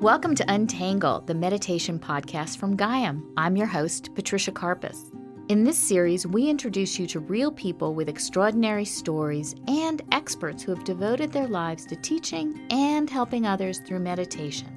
Welcome 0.00 0.36
to 0.36 0.44
Untangle, 0.48 1.22
the 1.22 1.34
meditation 1.34 1.98
podcast 1.98 2.58
from 2.58 2.76
Gaiam. 2.76 3.32
I'm 3.36 3.56
your 3.56 3.66
host, 3.66 4.14
Patricia 4.14 4.52
Karpas. 4.52 5.12
In 5.48 5.64
this 5.64 5.76
series, 5.76 6.24
we 6.24 6.48
introduce 6.48 7.00
you 7.00 7.08
to 7.08 7.18
real 7.18 7.50
people 7.50 7.94
with 7.94 8.08
extraordinary 8.08 8.84
stories 8.84 9.56
and 9.66 10.00
experts 10.12 10.62
who 10.62 10.72
have 10.72 10.84
devoted 10.84 11.32
their 11.32 11.48
lives 11.48 11.84
to 11.86 11.96
teaching 11.96 12.64
and 12.70 13.10
helping 13.10 13.44
others 13.44 13.80
through 13.80 13.98
meditation. 13.98 14.68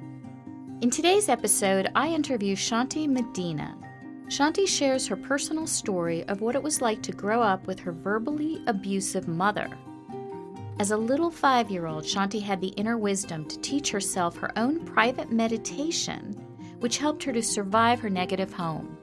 In 0.80 0.90
today's 0.90 1.28
episode, 1.28 1.92
I 1.94 2.08
interview 2.08 2.56
Shanti 2.56 3.08
Medina. 3.08 3.78
Shanti 4.26 4.66
shares 4.66 5.06
her 5.06 5.14
personal 5.14 5.68
story 5.68 6.24
of 6.24 6.40
what 6.40 6.56
it 6.56 6.62
was 6.64 6.82
like 6.82 7.00
to 7.02 7.12
grow 7.12 7.40
up 7.40 7.68
with 7.68 7.78
her 7.78 7.92
verbally 7.92 8.60
abusive 8.66 9.28
mother. 9.28 9.70
As 10.78 10.90
a 10.90 10.96
little 10.96 11.30
five 11.30 11.70
year 11.70 11.86
old, 11.86 12.04
Shanti 12.04 12.40
had 12.40 12.60
the 12.60 12.68
inner 12.68 12.98
wisdom 12.98 13.44
to 13.46 13.58
teach 13.60 13.90
herself 13.90 14.36
her 14.38 14.50
own 14.58 14.84
private 14.84 15.30
meditation, 15.30 16.32
which 16.80 16.98
helped 16.98 17.22
her 17.24 17.32
to 17.32 17.42
survive 17.42 18.00
her 18.00 18.10
negative 18.10 18.52
home. 18.52 18.96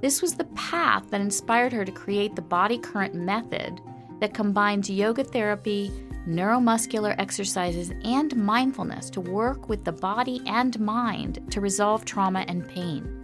This 0.00 0.20
was 0.20 0.34
the 0.34 0.44
path 0.54 1.08
that 1.10 1.20
inspired 1.20 1.72
her 1.72 1.84
to 1.84 1.92
create 1.92 2.36
the 2.36 2.42
body 2.42 2.78
current 2.78 3.14
method 3.14 3.80
that 4.20 4.34
combines 4.34 4.90
yoga 4.90 5.24
therapy, 5.24 5.90
neuromuscular 6.28 7.14
exercises, 7.18 7.92
and 8.04 8.36
mindfulness 8.36 9.08
to 9.10 9.20
work 9.20 9.68
with 9.68 9.84
the 9.84 9.92
body 9.92 10.42
and 10.46 10.78
mind 10.80 11.40
to 11.50 11.60
resolve 11.60 12.04
trauma 12.04 12.44
and 12.48 12.68
pain. 12.68 13.15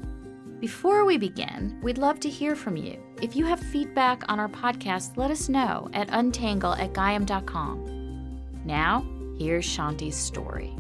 Before 0.63 1.05
we 1.05 1.19
begin, 1.19 1.77
we'd 1.83 1.99
love 1.99 2.21
to 2.21 2.31
hear 2.31 2.55
from 2.55 2.77
you. 2.77 2.97
If 3.21 3.35
you 3.35 3.45
have 3.47 3.59
feedback 3.59 4.23
on 4.31 4.39
our 4.39 4.47
podcast, 4.49 5.17
let 5.17 5.33
us 5.33 5.49
know 5.49 5.91
at 5.93 6.09
untangle 6.11 6.75
at 6.75 6.93
gaiam.com. 6.93 7.83
Now, 8.65 9.05
here's 9.37 9.67
Shanti's 9.67 10.15
story. 10.15 10.73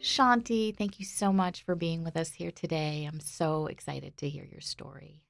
Shanti, 0.00 0.74
thank 0.74 0.98
you 0.98 1.04
so 1.04 1.34
much 1.34 1.64
for 1.66 1.74
being 1.74 2.02
with 2.02 2.16
us 2.16 2.32
here 2.32 2.50
today. 2.50 3.06
I'm 3.06 3.20
so 3.20 3.66
excited 3.66 4.16
to 4.16 4.30
hear 4.30 4.48
your 4.50 4.62
story. 4.62 5.20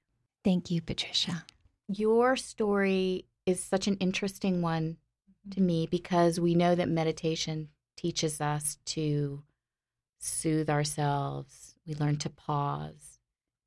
Thank 0.44 0.70
you, 0.70 0.80
Patricia. 0.80 1.44
Your 1.89 2.36
story 2.36 3.24
is 3.44 3.61
such 3.61 3.89
an 3.89 3.96
interesting 3.96 4.62
one 4.62 4.98
to 5.50 5.56
Mm-hmm. 5.56 5.67
me 5.67 5.89
because 5.91 6.39
we 6.39 6.55
know 6.55 6.77
that 6.77 6.89
meditation 6.89 7.70
teaches 7.96 8.41
us 8.41 8.77
to 8.84 9.42
soothe 10.20 10.70
ourselves. 10.70 11.74
We 11.86 11.94
learn 11.94 12.16
to 12.18 12.30
pause. 12.30 13.18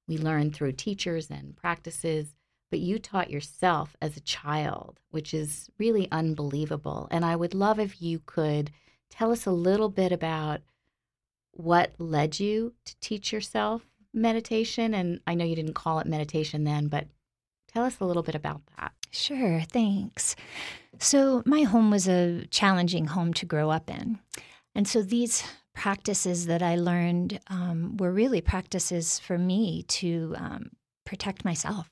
We 0.08 0.18
learn 0.18 0.52
through 0.52 0.74
teachers 0.74 1.30
and 1.30 1.56
practices, 1.56 2.36
but 2.70 2.80
you 2.80 3.00
taught 3.00 3.30
yourself 3.30 3.96
as 4.02 4.16
a 4.16 4.22
child, 4.22 5.00
which 5.12 5.34
is 5.34 5.70
really 5.78 6.10
unbelievable. 6.12 7.08
And 7.12 7.26
I 7.26 7.36
would 7.36 7.54
love 7.54 7.80
if 7.80 8.02
you 8.02 8.22
could 8.26 8.72
tell 9.10 9.32
us 9.32 9.46
a 9.46 9.52
little 9.52 9.90
bit 9.90 10.12
about 10.12 10.62
what 11.52 11.94
led 11.98 12.40
you 12.40 12.74
to 12.86 12.96
teach 13.00 13.32
yourself 13.32 13.86
meditation. 14.14 14.94
And 14.94 15.20
I 15.26 15.36
know 15.36 15.46
you 15.46 15.56
didn't 15.56 15.74
call 15.74 16.00
it 16.00 16.08
meditation 16.08 16.64
then, 16.64 16.88
but 16.88 17.08
tell 17.72 17.84
us 17.84 18.00
a 18.00 18.06
little 18.06 18.24
bit 18.24 18.36
about 18.36 18.62
that. 18.78 18.92
Sure, 19.12 19.62
thanks. 19.62 20.36
So, 21.00 21.44
my 21.46 21.62
home 21.64 21.92
was 21.92 22.08
a 22.08 22.46
challenging 22.48 23.06
home 23.06 23.34
to 23.36 23.46
grow 23.46 23.70
up 23.70 23.90
in. 23.90 24.20
And 24.74 24.88
so, 24.88 25.04
these 25.04 25.44
practices 25.74 26.46
that 26.46 26.62
I 26.62 26.76
learned 26.76 27.40
um, 27.48 27.98
were 27.98 28.12
really 28.12 28.42
practices 28.42 29.20
for 29.20 29.38
me 29.38 29.84
to 29.84 30.36
um, 30.38 30.72
protect 31.06 31.44
myself, 31.44 31.90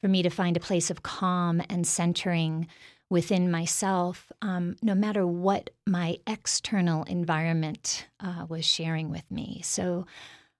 for 0.00 0.08
me 0.08 0.22
to 0.22 0.30
find 0.30 0.56
a 0.56 0.60
place 0.60 0.90
of 0.90 1.02
calm 1.02 1.62
and 1.68 1.86
centering 1.86 2.68
within 3.10 3.50
myself, 3.50 4.30
um, 4.42 4.76
no 4.82 4.94
matter 4.94 5.26
what 5.26 5.70
my 5.86 6.18
external 6.26 7.04
environment 7.04 8.06
uh, 8.20 8.44
was 8.48 8.64
sharing 8.64 9.10
with 9.10 9.30
me. 9.30 9.60
So, 9.64 10.06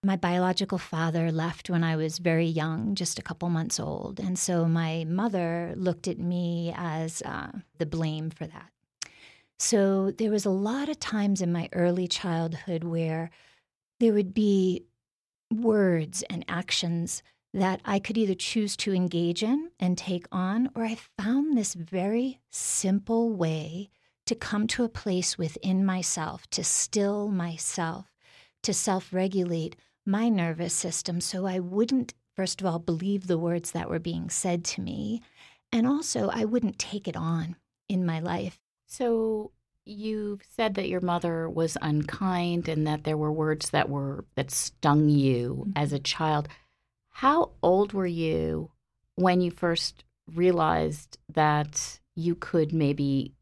my 0.04 0.16
biological 0.16 0.78
father 0.78 1.32
left 1.32 1.68
when 1.68 1.82
I 1.82 1.96
was 1.96 2.18
very 2.18 2.46
young, 2.46 2.94
just 2.94 3.18
a 3.18 3.22
couple 3.22 3.48
months 3.50 3.80
old. 3.80 4.20
And 4.20 4.38
so 4.38 4.64
my 4.66 5.04
mother 5.08 5.74
looked 5.76 6.06
at 6.06 6.20
me 6.20 6.72
as 6.76 7.20
uh, 7.22 7.50
the 7.78 7.86
blame 7.86 8.30
for 8.30 8.46
that. 8.46 8.70
So 9.58 10.12
there 10.12 10.30
was 10.30 10.46
a 10.46 10.50
lot 10.50 10.88
of 10.88 11.00
times 11.00 11.40
in 11.40 11.52
my 11.52 11.68
early 11.72 12.06
childhood 12.06 12.84
where 12.84 13.30
there 13.98 14.12
would 14.12 14.32
be 14.32 14.84
words 15.52 16.22
and 16.30 16.44
actions 16.48 17.22
that 17.52 17.80
I 17.84 17.98
could 17.98 18.18
either 18.18 18.34
choose 18.34 18.76
to 18.78 18.94
engage 18.94 19.42
in 19.42 19.70
and 19.80 19.96
take 19.96 20.26
on, 20.30 20.70
or 20.74 20.84
I 20.84 20.98
found 21.18 21.56
this 21.56 21.74
very 21.74 22.40
simple 22.50 23.32
way 23.32 23.90
to 24.26 24.34
come 24.34 24.66
to 24.68 24.84
a 24.84 24.88
place 24.88 25.38
within 25.38 25.84
myself, 25.84 26.46
to 26.50 26.62
still 26.62 27.28
myself, 27.28 28.12
to 28.62 28.74
self 28.74 29.12
regulate 29.12 29.76
my 30.04 30.28
nervous 30.28 30.74
system 30.74 31.20
so 31.20 31.46
I 31.46 31.58
wouldn't, 31.58 32.14
first 32.36 32.60
of 32.60 32.66
all, 32.66 32.78
believe 32.78 33.26
the 33.26 33.38
words 33.38 33.72
that 33.72 33.90
were 33.90 33.98
being 33.98 34.30
said 34.30 34.64
to 34.66 34.80
me. 34.80 35.22
And 35.72 35.86
also, 35.86 36.28
I 36.28 36.44
wouldn't 36.44 36.78
take 36.78 37.08
it 37.08 37.16
on 37.16 37.56
in 37.88 38.06
my 38.06 38.20
life. 38.20 38.60
So 38.88 39.52
you 39.84 40.40
said 40.42 40.74
that 40.74 40.88
your 40.88 41.00
mother 41.02 41.48
was 41.48 41.76
unkind 41.80 42.68
and 42.68 42.86
that 42.86 43.04
there 43.04 43.16
were 43.16 43.32
words 43.32 43.70
that 43.70 43.88
were 43.88 44.24
that 44.34 44.50
stung 44.50 45.08
you 45.08 45.66
Mhm. 45.68 45.72
as 45.76 45.92
a 45.92 45.98
child. 45.98 46.48
How 47.10 47.52
old 47.62 47.92
were 47.92 48.06
you 48.06 48.72
when 49.14 49.40
you 49.40 49.50
first 49.50 50.04
realized 50.26 51.18
that 51.28 52.00
you 52.14 52.34
could 52.34 52.72
maybe 52.72 53.34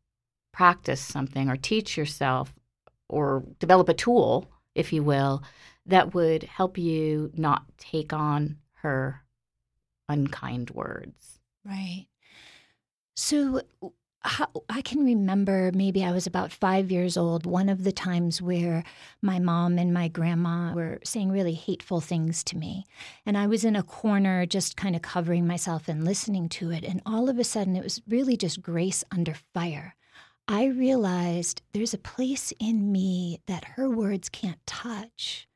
practice 0.53 1.01
something 1.01 1.49
or 1.49 1.57
teach 1.57 1.97
yourself 1.97 2.55
or 3.09 3.45
develop 3.59 3.89
a 3.89 3.95
tool, 3.95 4.51
if 4.75 4.93
you 4.93 5.03
will, 5.03 5.43
that 5.87 6.13
would 6.15 6.43
help 6.43 6.77
you 6.77 7.31
not 7.35 7.65
take 7.79 8.13
on 8.13 8.59
her 8.75 9.25
unkind 10.09 10.71
words? 10.71 11.41
Right. 11.65 12.09
So 13.15 13.63
how, 14.27 14.49
I 14.69 14.83
can 14.83 15.05
remember 15.05 15.71
maybe 15.73 16.05
I 16.05 16.13
was 16.13 16.27
about 16.27 16.53
five 16.53 16.91
years 16.91 17.17
old, 17.17 17.47
one 17.47 17.69
of 17.69 17.85
the 17.85 17.93
times 17.93 18.43
where 18.43 18.85
my 19.23 19.39
mom 19.39 19.79
and 19.79 19.95
my 19.95 20.09
grandma 20.09 20.75
were 20.75 20.99
saying 21.05 21.31
really 21.31 21.55
hateful 21.55 22.01
things 22.01 22.43
to 22.45 22.57
me. 22.57 22.85
And 23.25 23.39
I 23.39 23.47
was 23.47 23.65
in 23.65 23.77
a 23.77 23.83
corner 23.83 24.47
just 24.47 24.77
kind 24.77 24.97
of 24.97 25.03
covering 25.03 25.47
myself 25.47 25.89
and 25.89 26.05
listening 26.05 26.49
to 26.51 26.71
it. 26.71 26.85
And 26.85 27.01
all 27.07 27.29
of 27.29 27.39
a 27.39 27.45
sudden, 27.45 27.77
it 27.77 27.85
was 27.85 28.03
really 28.09 28.37
just 28.37 28.63
grace 28.63 29.05
under 29.11 29.35
fire. 29.55 29.95
I 30.49 30.67
realized 30.67 31.63
there's 31.73 31.95
a 31.95 31.99
place 31.99 32.53
in 32.61 32.93
me 32.93 33.41
that 33.47 33.65
her 33.77 33.91
words 33.91 34.29
can't 34.29 34.65
touch. 34.67 35.49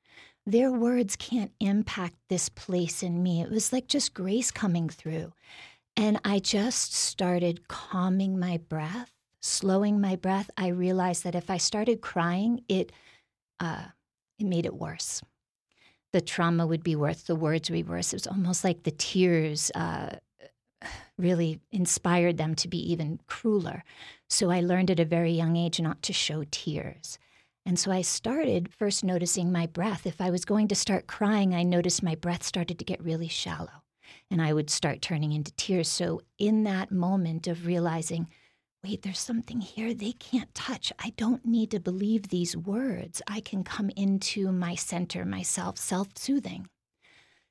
Their 0.47 0.73
words 0.73 1.15
can't 1.17 1.53
impact 1.61 2.17
this 2.29 2.49
place 2.49 3.03
in 3.03 3.23
me. 3.23 3.41
It 3.41 3.51
was 3.51 3.73
like 3.73 3.87
just 3.87 4.15
grace 4.15 4.51
coming 4.51 4.89
through. 4.89 5.33
And 6.01 6.19
I 6.25 6.39
just 6.39 6.95
started 6.95 7.69
calming 7.69 8.39
my 8.39 8.57
breath, 8.57 9.13
slowing 9.43 10.01
my 10.01 10.17
breath. 10.17 10.51
I 10.57 10.69
realized 10.69 11.25
that 11.25 11.35
if 11.35 11.51
I 11.51 11.59
started 11.59 12.01
crying, 12.01 12.65
it 12.71 12.91
uh, 13.61 13.85
it 14.39 14.47
made 14.47 14.65
it 14.65 14.73
worse. 14.73 15.21
The 16.15 16.23
trauma 16.23 16.67
would 16.67 16.83
be 16.83 16.97
worse. 16.97 17.25
The 17.25 17.37
words 17.37 17.69
would 17.69 17.77
be 17.77 17.83
worse. 17.83 18.15
It 18.15 18.17
was 18.17 18.27
almost 18.27 18.65
like 18.65 18.85
the 18.85 18.93
tears 18.93 19.71
uh, 19.75 20.17
really 21.19 21.61
inspired 21.71 22.39
them 22.39 22.55
to 22.55 22.69
be 22.69 22.79
even 22.91 23.21
crueler. 23.27 23.85
So 24.31 24.51
I 24.51 24.63
learned 24.63 24.91
at 24.91 25.01
a 25.01 25.05
very 25.05 25.33
young 25.33 25.55
age 25.55 25.83
not 25.83 26.01
to 26.05 26.15
show 26.15 26.45
tears. 26.51 27.19
And 27.67 27.79
so 27.79 27.93
I 27.93 28.01
started 28.01 28.73
first 28.73 29.05
noticing 29.05 29.53
my 29.53 29.67
breath. 29.67 30.07
If 30.07 30.23
I 30.23 30.31
was 30.31 30.47
going 30.47 30.69
to 30.69 30.75
start 30.75 31.07
crying, 31.07 31.55
I 31.55 31.63
noticed 31.63 32.03
my 32.03 32.15
breath 32.15 32.43
started 32.43 32.79
to 32.79 32.87
get 32.87 33.05
really 33.05 33.29
shallow 33.29 33.83
and 34.31 34.41
I 34.41 34.53
would 34.53 34.71
start 34.71 35.03
turning 35.03 35.33
into 35.33 35.53
tears. 35.53 35.89
So, 35.89 36.21
in 36.39 36.65
that 36.65 36.91
moment 36.93 37.47
of 37.47 37.67
realizing, 37.67 38.29
wait, 38.85 39.03
there's 39.03 39.19
something 39.19 39.61
here 39.61 39.93
they 39.93 40.13
can't 40.13 40.55
touch, 40.55 40.93
I 40.99 41.13
don't 41.17 41.45
need 41.45 41.71
to 41.73 41.81
believe 41.81 42.29
these 42.29 42.57
words. 42.57 43.21
I 43.27 43.41
can 43.41 43.65
come 43.65 43.91
into 43.97 44.53
my 44.53 44.75
center, 44.75 45.25
myself, 45.25 45.79
self 45.79 46.17
soothing. 46.17 46.69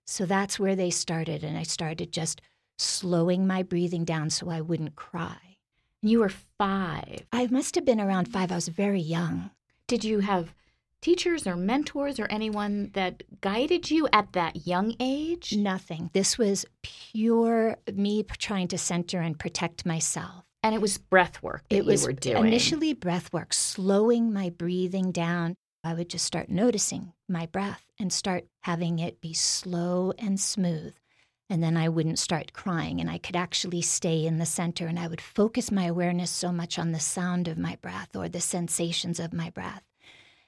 So, 0.08 0.26
that's 0.26 0.60
where 0.60 0.76
they 0.76 0.90
started. 0.90 1.44
And 1.44 1.58
I 1.58 1.64
started 1.64 2.12
just 2.12 2.42
slowing 2.78 3.46
my 3.46 3.62
breathing 3.62 4.06
down 4.06 4.30
so 4.30 4.50
I 4.50 4.62
wouldn't 4.62 4.96
cry. 4.96 5.58
You 6.02 6.20
were 6.20 6.32
five. 6.58 7.26
I 7.34 7.48
must 7.48 7.76
have 7.76 7.84
been 7.84 8.00
around 8.00 8.32
five. 8.32 8.52
I 8.52 8.56
was 8.56 8.70
very 8.70 9.02
young. 9.02 9.52
Did 9.88 10.06
you 10.06 10.20
have 10.20 10.54
teachers 11.02 11.48
or 11.48 11.56
mentors 11.56 12.20
or 12.20 12.28
anyone 12.30 12.92
that 12.94 13.24
guided 13.42 13.90
you 13.90 14.08
at 14.12 14.34
that 14.34 14.68
young 14.68 14.96
age? 15.00 15.56
Nothing. 15.56 16.10
This 16.14 16.38
was 16.38 16.66
pure 16.84 17.78
me 17.94 18.24
trying 18.38 18.68
to 18.70 18.78
center 18.78 19.20
and 19.22 19.38
protect 19.40 19.86
myself. 19.86 20.44
And 20.62 20.76
it 20.76 20.82
was 20.82 20.98
breath 20.98 21.42
work 21.42 21.64
that 21.70 21.78
it 21.78 21.86
was 21.86 22.02
you 22.02 22.08
were 22.08 22.14
doing. 22.14 22.46
initially 22.46 22.94
breath 22.94 23.32
work, 23.32 23.54
slowing 23.54 24.34
my 24.34 24.50
breathing 24.50 25.12
down. 25.12 25.56
I 25.84 25.94
would 25.94 26.10
just 26.10 26.26
start 26.26 26.50
noticing 26.50 27.14
my 27.30 27.46
breath 27.46 27.86
and 27.98 28.12
start 28.12 28.46
having 28.64 29.00
it 29.00 29.22
be 29.22 29.34
slow 29.34 30.12
and 30.20 30.38
smooth. 30.38 30.94
and 31.50 31.64
then 31.64 31.76
I 31.76 31.90
wouldn't 31.90 32.20
start 32.20 32.54
crying, 32.54 33.02
and 33.02 33.10
I 33.10 33.18
could 33.18 33.36
actually 33.36 33.82
stay 33.82 34.26
in 34.26 34.38
the 34.38 34.46
center, 34.46 34.86
and 34.86 35.00
I 35.00 35.08
would 35.08 35.22
focus 35.22 35.72
my 35.72 35.86
awareness 35.86 36.30
so 36.30 36.52
much 36.52 36.78
on 36.78 36.92
the 36.92 37.00
sound 37.00 37.48
of 37.48 37.58
my 37.58 37.76
breath 37.82 38.16
or 38.16 38.30
the 38.30 38.40
sensations 38.40 39.20
of 39.20 39.34
my 39.34 39.50
breath. 39.50 39.82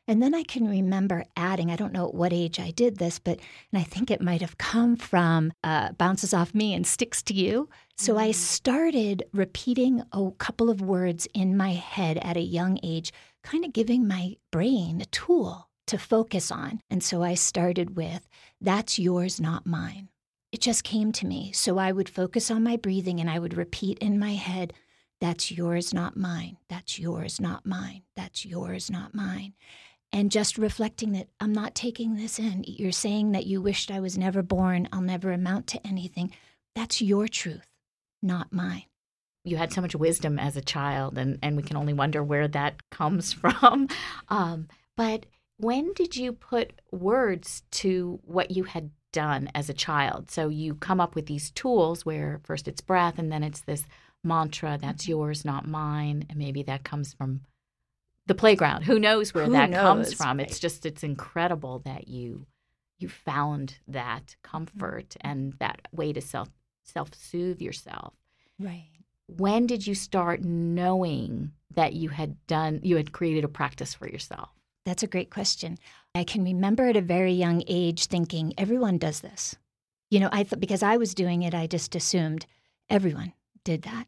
And 0.07 0.21
then 0.21 0.33
I 0.33 0.44
can 0.44 0.68
remember 0.68 1.24
adding, 1.38 1.71
I 1.71 1.75
don't 1.75 1.94
know 1.94 2.07
at 2.07 2.13
what 2.13 2.33
age 2.33 2.59
I 2.59 2.71
did 2.71 2.98
this, 2.98 3.19
but 3.19 3.39
and 3.71 3.80
I 3.80 3.83
think 3.83 4.09
it 4.09 4.21
might 4.21 4.42
have 4.42 4.57
come 4.57 4.95
from 4.95 5.53
uh, 5.63 5.94
bounces 5.94 6.33
off 6.33 6.53
me 6.53 6.74
and 6.74 6.86
sticks 6.86 7.21
to 7.24 7.33
you. 7.33 7.69
So. 7.98 8.18
I 8.18 8.31
started 8.31 9.24
repeating 9.31 10.03
a 10.12 10.31
couple 10.38 10.69
of 10.69 10.81
words 10.81 11.27
in 11.33 11.56
my 11.56 11.74
head 11.74 12.18
at 12.18 12.36
a 12.36 12.42
young 12.42 12.80
age, 12.83 13.13
kind 13.44 13.63
of 13.63 13.74
giving 13.74 14.07
my 14.07 14.38
brain 14.51 15.01
a 15.01 15.06
tool 15.06 15.69
to 15.88 15.98
focus 15.98 16.51
on. 16.51 16.81
And 16.89 17.03
so 17.03 17.21
I 17.21 17.36
started 17.36 17.95
with, 17.95 18.27
That's 18.59 18.98
yours, 18.98 19.39
not 19.39 19.65
mine 19.65 20.09
it 20.51 20.62
just 20.62 20.83
came 20.83 21.12
to 21.13 21.25
me. 21.25 21.51
So 21.53 21.77
I 21.77 21.92
would 21.92 22.09
focus 22.09 22.51
on 22.51 22.63
my 22.63 22.75
breathing 22.75 23.19
and 23.19 23.30
I 23.30 23.39
would 23.39 23.56
repeat 23.56 23.98
in 24.00 24.19
my 24.19 24.33
head, 24.33 24.74
That's 25.19 25.51
yours, 25.51 25.94
not 25.94 26.18
mine. 26.18 26.57
That's 26.68 27.00
yours, 27.00 27.39
not 27.39 27.65
mine. 27.65 28.01
That's 28.15 28.45
yours, 28.45 28.89
not 28.89 29.13
mine. 29.13 29.53
And 30.13 30.31
just 30.31 30.57
reflecting 30.57 31.13
that 31.13 31.29
I'm 31.39 31.53
not 31.53 31.73
taking 31.73 32.15
this 32.15 32.37
in. 32.37 32.65
You're 32.67 32.91
saying 32.91 33.31
that 33.31 33.45
you 33.45 33.61
wished 33.61 33.91
I 33.91 34.01
was 34.01 34.17
never 34.17 34.41
born. 34.41 34.89
I'll 34.91 35.01
never 35.01 35.31
amount 35.31 35.67
to 35.67 35.87
anything. 35.87 36.31
That's 36.75 37.01
your 37.01 37.27
truth, 37.27 37.67
not 38.21 38.51
mine. 38.51 38.83
You 39.43 39.57
had 39.57 39.71
so 39.71 39.81
much 39.81 39.95
wisdom 39.95 40.37
as 40.37 40.55
a 40.55 40.61
child, 40.61 41.17
and, 41.17 41.39
and 41.41 41.55
we 41.57 41.63
can 41.63 41.77
only 41.77 41.93
wonder 41.93 42.23
where 42.23 42.47
that 42.49 42.81
comes 42.91 43.33
from. 43.33 43.87
Um, 44.29 44.67
but 44.97 45.25
when 45.57 45.93
did 45.93 46.15
you 46.15 46.33
put 46.33 46.73
words 46.91 47.63
to 47.71 48.19
what 48.23 48.51
you 48.51 48.65
had 48.65 48.91
done 49.11 49.49
as 49.53 49.69
a 49.69 49.73
child. 49.73 50.31
So 50.31 50.49
you 50.49 50.75
come 50.75 50.99
up 50.99 51.15
with 51.15 51.25
these 51.25 51.51
tools 51.51 52.05
where 52.05 52.39
first 52.43 52.67
it's 52.67 52.81
breath 52.81 53.19
and 53.19 53.31
then 53.31 53.43
it's 53.43 53.61
this 53.61 53.85
mantra 54.23 54.77
that's 54.81 55.03
mm-hmm. 55.03 55.11
yours, 55.11 55.45
not 55.45 55.67
mine. 55.67 56.25
And 56.29 56.37
maybe 56.37 56.63
that 56.63 56.83
comes 56.83 57.13
from 57.13 57.41
the 58.31 58.39
playground. 58.39 58.83
Who 58.83 58.97
knows 58.97 59.33
where 59.33 59.45
Who 59.45 59.51
that 59.51 59.69
knows? 59.69 59.81
comes 59.81 60.13
from? 60.13 60.37
Right. 60.37 60.47
It's 60.47 60.59
just 60.59 60.85
it's 60.85 61.03
incredible 61.03 61.79
that 61.79 62.07
you 62.07 62.45
you 62.97 63.09
found 63.09 63.79
that 63.87 64.35
comfort 64.41 65.09
mm-hmm. 65.09 65.27
and 65.29 65.53
that 65.59 65.87
way 65.91 66.13
to 66.13 66.21
self 66.21 66.49
self 66.83 67.13
soothe 67.13 67.61
yourself. 67.61 68.13
Right. 68.59 68.87
When 69.27 69.67
did 69.67 69.85
you 69.85 69.95
start 69.95 70.43
knowing 70.43 71.51
that 71.75 71.93
you 71.93 72.09
had 72.09 72.35
done 72.47 72.79
you 72.83 72.95
had 72.95 73.11
created 73.11 73.43
a 73.43 73.49
practice 73.49 73.93
for 73.93 74.07
yourself? 74.07 74.49
That's 74.85 75.03
a 75.03 75.07
great 75.07 75.29
question. 75.29 75.77
I 76.15 76.23
can 76.23 76.43
remember 76.43 76.87
at 76.87 76.97
a 76.97 77.01
very 77.01 77.33
young 77.33 77.63
age 77.67 78.07
thinking, 78.07 78.53
everyone 78.57 78.97
does 78.97 79.19
this. 79.19 79.55
You 80.09 80.19
know, 80.19 80.29
I 80.31 80.43
thought 80.43 80.59
because 80.59 80.83
I 80.83 80.97
was 80.97 81.13
doing 81.13 81.43
it, 81.43 81.53
I 81.53 81.67
just 81.67 81.95
assumed 81.95 82.45
everyone 82.89 83.33
did 83.63 83.83
that. 83.83 84.05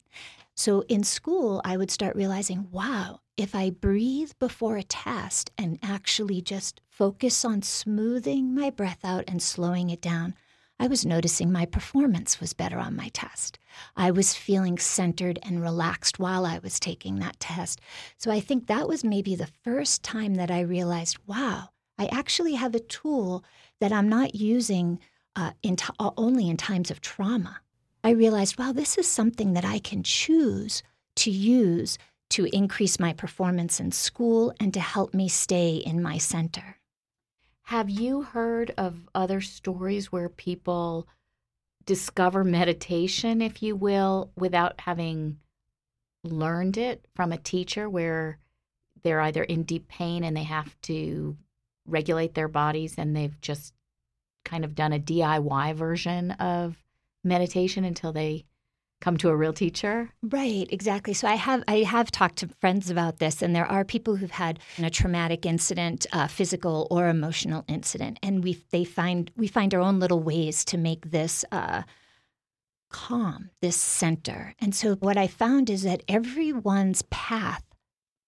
So 0.55 0.81
in 0.87 1.03
school, 1.03 1.61
I 1.65 1.77
would 1.77 1.91
start 1.91 2.15
realizing, 2.15 2.67
wow, 2.71 3.21
if 3.37 3.55
I 3.55 3.71
breathe 3.71 4.31
before 4.39 4.77
a 4.77 4.83
test 4.83 5.51
and 5.57 5.79
actually 5.81 6.41
just 6.41 6.81
focus 6.89 7.43
on 7.43 7.61
smoothing 7.61 8.53
my 8.53 8.69
breath 8.69 9.03
out 9.03 9.23
and 9.27 9.41
slowing 9.41 9.89
it 9.89 10.01
down, 10.01 10.35
I 10.79 10.87
was 10.87 11.05
noticing 11.05 11.51
my 11.51 11.65
performance 11.65 12.39
was 12.39 12.53
better 12.53 12.77
on 12.77 12.95
my 12.95 13.09
test. 13.09 13.57
I 13.95 14.11
was 14.11 14.35
feeling 14.35 14.77
centered 14.77 15.39
and 15.43 15.61
relaxed 15.61 16.19
while 16.19 16.45
I 16.45 16.59
was 16.59 16.79
taking 16.79 17.19
that 17.19 17.39
test. 17.39 17.79
So 18.17 18.31
I 18.31 18.39
think 18.39 18.67
that 18.67 18.87
was 18.87 19.03
maybe 19.03 19.35
the 19.35 19.49
first 19.63 20.03
time 20.03 20.35
that 20.35 20.51
I 20.51 20.61
realized, 20.61 21.17
wow, 21.25 21.69
I 21.97 22.07
actually 22.07 22.55
have 22.55 22.75
a 22.75 22.79
tool 22.79 23.43
that 23.79 23.93
I'm 23.93 24.09
not 24.09 24.35
using 24.35 24.99
uh, 25.35 25.51
in 25.63 25.75
t- 25.75 25.93
only 25.99 26.49
in 26.49 26.57
times 26.57 26.91
of 26.91 27.01
trauma. 27.01 27.61
I 28.03 28.11
realized, 28.11 28.59
wow, 28.59 28.73
this 28.73 28.97
is 28.97 29.07
something 29.07 29.53
that 29.53 29.65
I 29.65 29.79
can 29.79 30.03
choose 30.03 30.83
to 31.15 31.31
use 31.31 31.97
to 32.33 32.45
increase 32.45 32.99
my 32.99 33.13
performance 33.13 33.79
in 33.79 33.91
school 33.91 34.51
and 34.59 34.73
to 34.73 34.79
help 34.79 35.13
me 35.13 35.29
stay 35.29 35.75
in 35.75 36.01
my 36.01 36.17
center. 36.17 36.77
Have 37.67 37.91
you 37.91 38.23
heard 38.23 38.73
of 38.75 39.07
other 39.13 39.39
stories 39.39 40.11
where 40.11 40.29
people 40.29 41.07
discover 41.85 42.43
meditation, 42.43 43.39
if 43.39 43.61
you 43.61 43.75
will, 43.75 44.31
without 44.35 44.81
having 44.81 45.37
learned 46.23 46.75
it 46.75 47.05
from 47.15 47.31
a 47.31 47.37
teacher 47.37 47.87
where 47.87 48.39
they're 49.03 49.21
either 49.21 49.43
in 49.43 49.61
deep 49.61 49.87
pain 49.87 50.23
and 50.23 50.35
they 50.35 50.43
have 50.43 50.75
to 50.81 51.37
regulate 51.85 52.33
their 52.33 52.47
bodies 52.47 52.95
and 52.97 53.15
they've 53.15 53.39
just 53.41 53.75
kind 54.43 54.65
of 54.65 54.73
done 54.73 54.91
a 54.91 54.99
DIY 54.99 55.75
version 55.75 56.31
of 56.31 56.83
meditation 57.23 57.83
until 57.83 58.11
they 58.11 58.45
come 59.03 59.17
to 59.17 59.27
a 59.27 59.35
real 59.35 59.51
teacher? 59.51 60.09
Right 60.21 60.65
exactly. 60.71 61.13
So 61.13 61.27
i 61.27 61.35
have 61.35 61.61
i 61.67 61.79
have 61.79 62.09
talked 62.09 62.37
to 62.37 62.47
friends 62.47 62.89
about 62.89 63.19
this 63.19 63.41
and 63.41 63.53
there 63.53 63.65
are 63.65 63.83
people 63.83 64.15
who've 64.15 64.31
had 64.45 64.59
a 64.79 64.89
traumatic 64.89 65.45
incident 65.45 66.05
physical 66.29 66.87
or 66.89 67.09
emotional 67.09 67.65
incident 67.67 68.17
and 68.23 68.43
we 68.43 68.63
they 68.71 68.85
find 68.85 69.29
we 69.35 69.47
find 69.47 69.73
our 69.73 69.81
own 69.81 69.99
little 69.99 70.21
ways 70.21 70.63
to 70.65 70.77
make 70.77 71.11
this 71.11 71.43
uh, 71.51 71.83
calm 72.89 73.49
this 73.61 73.75
center. 73.75 74.55
And 74.59 74.73
so 74.73 74.95
what 74.95 75.17
i 75.17 75.27
found 75.27 75.69
is 75.69 75.83
that 75.83 76.03
everyone's 76.07 77.01
path 77.03 77.63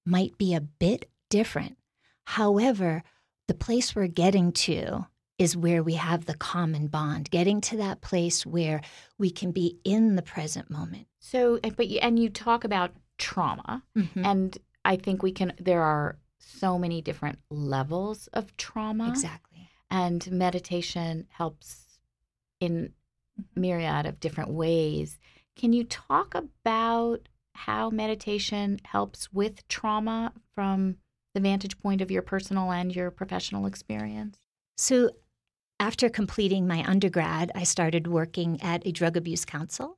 might 0.05 0.37
be 0.37 0.53
a 0.53 0.67
bit 0.85 1.09
different. 1.29 1.77
However 2.25 3.03
the 3.47 3.53
place 3.65 3.95
we're 3.95 4.07
getting 4.07 4.51
to 4.51 5.05
is 5.37 5.57
where 5.57 5.83
we 5.83 5.93
have 5.95 6.25
the 6.25 6.33
common 6.33 6.87
bond, 6.87 7.29
getting 7.29 7.59
to 7.61 7.77
that 7.77 8.01
place 8.01 8.45
where 8.45 8.81
we 9.17 9.29
can 9.29 9.51
be 9.51 9.77
in 9.83 10.15
the 10.15 10.21
present 10.21 10.69
moment. 10.69 11.07
So, 11.19 11.59
but 11.75 11.87
and 12.01 12.17
you 12.17 12.29
talk 12.29 12.63
about 12.63 12.91
trauma, 13.17 13.83
mm-hmm. 13.97 14.25
and 14.25 14.57
I 14.85 14.95
think 14.95 15.21
we 15.21 15.31
can. 15.31 15.53
There 15.59 15.81
are 15.81 16.17
so 16.39 16.77
many 16.79 17.01
different 17.01 17.39
levels 17.49 18.27
of 18.27 18.55
trauma. 18.57 19.09
Exactly. 19.09 19.69
And 19.89 20.29
meditation 20.31 21.27
helps 21.29 21.99
in 22.59 22.93
mm-hmm. 23.39 23.61
myriad 23.61 24.05
of 24.05 24.19
different 24.19 24.51
ways. 24.51 25.19
Can 25.55 25.73
you 25.73 25.83
talk 25.83 26.35
about 26.35 27.27
how 27.53 27.89
meditation 27.89 28.79
helps 28.83 29.31
with 29.31 29.67
trauma 29.67 30.33
from 30.53 30.97
the 31.33 31.39
vantage 31.39 31.79
point 31.79 32.01
of 32.01 32.11
your 32.11 32.21
personal 32.21 32.71
and 32.71 32.95
your 32.95 33.11
professional 33.11 33.65
experience? 33.65 34.37
So, 34.77 35.11
after 35.79 36.09
completing 36.09 36.67
my 36.67 36.83
undergrad, 36.87 37.51
I 37.53 37.63
started 37.63 38.07
working 38.07 38.61
at 38.61 38.85
a 38.85 38.91
drug 38.91 39.17
abuse 39.17 39.45
council 39.45 39.97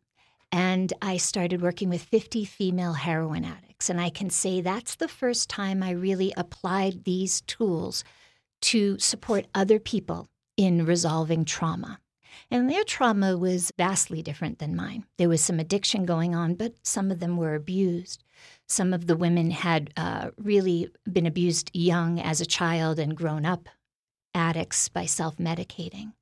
and 0.51 0.93
I 1.01 1.17
started 1.17 1.61
working 1.61 1.89
with 1.89 2.01
50 2.01 2.45
female 2.45 2.93
heroin 2.93 3.45
addicts. 3.45 3.89
And 3.89 3.99
I 3.99 4.09
can 4.09 4.29
say 4.29 4.61
that's 4.61 4.95
the 4.95 5.07
first 5.07 5.49
time 5.49 5.83
I 5.83 5.91
really 5.91 6.33
applied 6.37 7.03
these 7.03 7.41
tools 7.41 8.03
to 8.61 8.97
support 8.97 9.47
other 9.53 9.79
people 9.79 10.29
in 10.55 10.85
resolving 10.85 11.45
trauma. 11.45 11.99
And 12.49 12.69
their 12.69 12.83
trauma 12.83 13.37
was 13.37 13.71
vastly 13.77 14.21
different 14.21 14.59
than 14.59 14.75
mine. 14.75 15.05
There 15.17 15.29
was 15.29 15.41
some 15.41 15.59
addiction 15.59 16.05
going 16.05 16.33
on, 16.33 16.55
but 16.55 16.75
some 16.83 17.11
of 17.11 17.19
them 17.19 17.35
were 17.35 17.55
abused. 17.55 18.23
Some 18.67 18.93
of 18.93 19.07
the 19.07 19.15
women 19.15 19.51
had 19.51 19.91
uh, 19.97 20.29
really 20.37 20.89
been 21.11 21.25
abused 21.25 21.71
young 21.73 22.19
as 22.19 22.39
a 22.39 22.45
child 22.45 22.99
and 22.99 23.17
grown 23.17 23.45
up 23.45 23.69
addicts 24.37 24.87
by 24.87 25.05
self 25.05 25.35
medicating. 25.37 26.13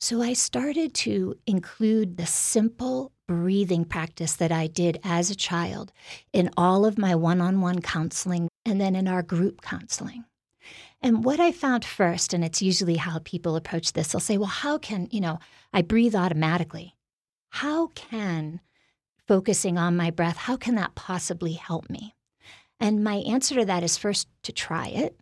So 0.00 0.20
I 0.20 0.32
started 0.32 0.94
to 0.94 1.36
include 1.46 2.16
the 2.16 2.26
simple 2.26 3.12
breathing 3.26 3.84
practice 3.84 4.34
that 4.34 4.52
I 4.52 4.66
did 4.66 4.98
as 5.02 5.30
a 5.30 5.36
child 5.36 5.92
in 6.32 6.50
all 6.56 6.84
of 6.84 6.98
my 6.98 7.14
one 7.14 7.40
on 7.40 7.60
one 7.60 7.80
counseling 7.80 8.48
and 8.64 8.80
then 8.80 8.94
in 8.94 9.08
our 9.08 9.22
group 9.22 9.62
counseling. 9.62 10.24
And 11.00 11.24
what 11.24 11.40
I 11.40 11.50
found 11.50 11.84
first, 11.84 12.34
and 12.34 12.44
it's 12.44 12.62
usually 12.62 12.96
how 12.96 13.20
people 13.20 13.56
approach 13.56 13.92
this, 13.92 14.12
they'll 14.12 14.20
say, 14.20 14.38
well, 14.38 14.46
how 14.46 14.78
can, 14.78 15.08
you 15.10 15.20
know, 15.20 15.38
I 15.72 15.82
breathe 15.82 16.14
automatically. 16.14 16.94
How 17.50 17.88
can 17.88 18.60
focusing 19.26 19.78
on 19.78 19.96
my 19.96 20.10
breath, 20.10 20.36
how 20.36 20.56
can 20.56 20.74
that 20.74 20.94
possibly 20.94 21.52
help 21.52 21.88
me? 21.88 22.14
And 22.80 23.04
my 23.04 23.16
answer 23.16 23.54
to 23.56 23.64
that 23.64 23.84
is 23.84 23.96
first 23.96 24.28
to 24.42 24.52
try 24.52 24.88
it. 24.88 25.16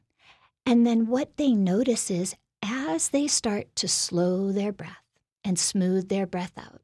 And 0.67 0.87
then 0.87 1.07
what 1.07 1.37
they 1.37 1.53
notice 1.53 2.11
is 2.11 2.37
as 2.63 3.09
they 3.09 3.27
start 3.27 3.75
to 3.77 3.89
slow 3.89 4.53
their 4.53 4.73
breath 4.73 5.05
and 5.43 5.59
smooth 5.59 6.09
their 6.09 6.27
breath 6.27 6.53
out, 6.59 6.83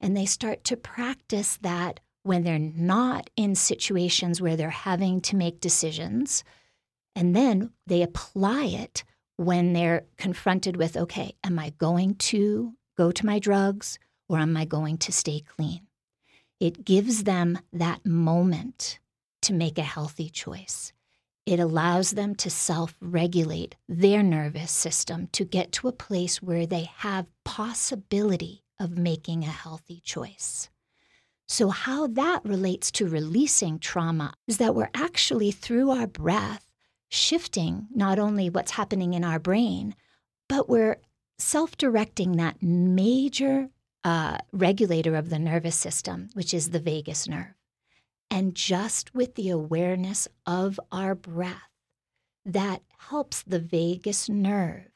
and 0.00 0.16
they 0.16 0.26
start 0.26 0.64
to 0.64 0.76
practice 0.76 1.58
that 1.62 2.00
when 2.22 2.44
they're 2.44 2.58
not 2.58 3.30
in 3.36 3.54
situations 3.54 4.40
where 4.40 4.56
they're 4.56 4.70
having 4.70 5.20
to 5.22 5.36
make 5.36 5.60
decisions, 5.60 6.44
and 7.16 7.34
then 7.34 7.70
they 7.86 8.02
apply 8.02 8.64
it 8.64 9.02
when 9.36 9.72
they're 9.72 10.04
confronted 10.18 10.76
with, 10.76 10.96
okay, 10.96 11.34
am 11.42 11.58
I 11.58 11.70
going 11.78 12.16
to 12.16 12.74
go 12.96 13.10
to 13.10 13.26
my 13.26 13.38
drugs 13.38 13.98
or 14.28 14.38
am 14.38 14.56
I 14.56 14.64
going 14.64 14.98
to 14.98 15.12
stay 15.12 15.40
clean? 15.40 15.86
It 16.60 16.84
gives 16.84 17.24
them 17.24 17.58
that 17.72 18.04
moment 18.04 18.98
to 19.42 19.52
make 19.52 19.78
a 19.78 19.82
healthy 19.82 20.28
choice. 20.28 20.92
It 21.48 21.60
allows 21.60 22.10
them 22.10 22.34
to 22.34 22.50
self 22.50 22.94
regulate 23.00 23.74
their 23.88 24.22
nervous 24.22 24.70
system 24.70 25.28
to 25.32 25.46
get 25.46 25.72
to 25.72 25.88
a 25.88 25.92
place 25.92 26.42
where 26.42 26.66
they 26.66 26.90
have 26.96 27.32
possibility 27.42 28.64
of 28.78 28.98
making 28.98 29.44
a 29.44 29.46
healthy 29.46 30.02
choice. 30.04 30.68
So, 31.46 31.70
how 31.70 32.06
that 32.08 32.44
relates 32.44 32.90
to 32.90 33.08
releasing 33.08 33.78
trauma 33.78 34.34
is 34.46 34.58
that 34.58 34.74
we're 34.74 34.90
actually, 34.92 35.50
through 35.50 35.90
our 35.90 36.06
breath, 36.06 36.70
shifting 37.08 37.86
not 37.94 38.18
only 38.18 38.50
what's 38.50 38.72
happening 38.72 39.14
in 39.14 39.24
our 39.24 39.38
brain, 39.38 39.94
but 40.50 40.68
we're 40.68 40.98
self 41.38 41.78
directing 41.78 42.32
that 42.32 42.62
major 42.62 43.70
uh, 44.04 44.36
regulator 44.52 45.14
of 45.14 45.30
the 45.30 45.38
nervous 45.38 45.76
system, 45.76 46.28
which 46.34 46.52
is 46.52 46.68
the 46.68 46.78
vagus 46.78 47.26
nerve. 47.26 47.57
And 48.30 48.54
just 48.54 49.14
with 49.14 49.34
the 49.34 49.50
awareness 49.50 50.28
of 50.46 50.78
our 50.92 51.14
breath, 51.14 51.70
that 52.44 52.82
helps 52.98 53.42
the 53.42 53.58
vagus 53.58 54.28
nerve 54.28 54.90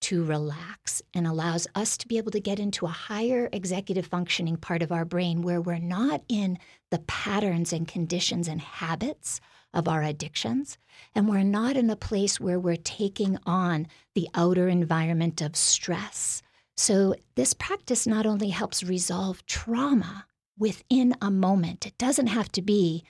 to 0.00 0.24
relax 0.24 1.02
and 1.12 1.26
allows 1.26 1.66
us 1.74 1.96
to 1.98 2.08
be 2.08 2.16
able 2.16 2.30
to 2.30 2.40
get 2.40 2.58
into 2.58 2.86
a 2.86 2.90
higher 2.90 3.48
executive 3.52 4.06
functioning 4.06 4.56
part 4.56 4.82
of 4.82 4.90
our 4.90 5.04
brain 5.04 5.42
where 5.42 5.60
we're 5.60 5.78
not 5.78 6.22
in 6.28 6.58
the 6.90 7.00
patterns 7.00 7.72
and 7.72 7.86
conditions 7.86 8.48
and 8.48 8.60
habits 8.60 9.40
of 9.74 9.86
our 9.86 10.02
addictions. 10.02 10.78
And 11.14 11.28
we're 11.28 11.42
not 11.42 11.76
in 11.76 11.90
a 11.90 11.96
place 11.96 12.40
where 12.40 12.58
we're 12.58 12.76
taking 12.76 13.38
on 13.44 13.86
the 14.14 14.28
outer 14.34 14.68
environment 14.68 15.40
of 15.40 15.54
stress. 15.54 16.42
So, 16.76 17.14
this 17.34 17.52
practice 17.52 18.06
not 18.06 18.24
only 18.24 18.48
helps 18.48 18.82
resolve 18.82 19.44
trauma 19.44 20.26
within 20.60 21.16
a 21.22 21.30
moment, 21.30 21.86
it 21.86 21.98
doesn't 21.98 22.28
have 22.28 22.52
to 22.52 22.62
be 22.62 23.02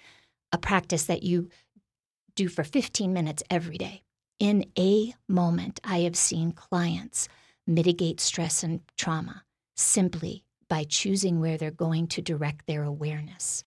a 0.53 0.59
practice 0.59 1.05
that 1.05 1.25
you 1.25 1.51
do 2.37 2.49
for 2.49 2.65
15 2.65 3.13
minutes 3.13 3.43
every 3.51 3.77
day. 3.77 4.03
In 4.39 4.65
a 4.79 5.13
moment, 5.29 5.81
I 5.85 5.99
have 6.01 6.17
seen 6.17 6.53
clients 6.53 7.29
mitigate 7.67 8.21
stress 8.21 8.63
and 8.63 8.81
trauma 8.97 9.43
simply 9.77 10.45
by 10.69 10.85
choosing 10.85 11.41
where 11.41 11.59
they're 11.59 11.71
going 11.71 12.07
to 12.07 12.23
direct 12.23 12.67
their 12.67 12.85
awareness. 12.85 13.65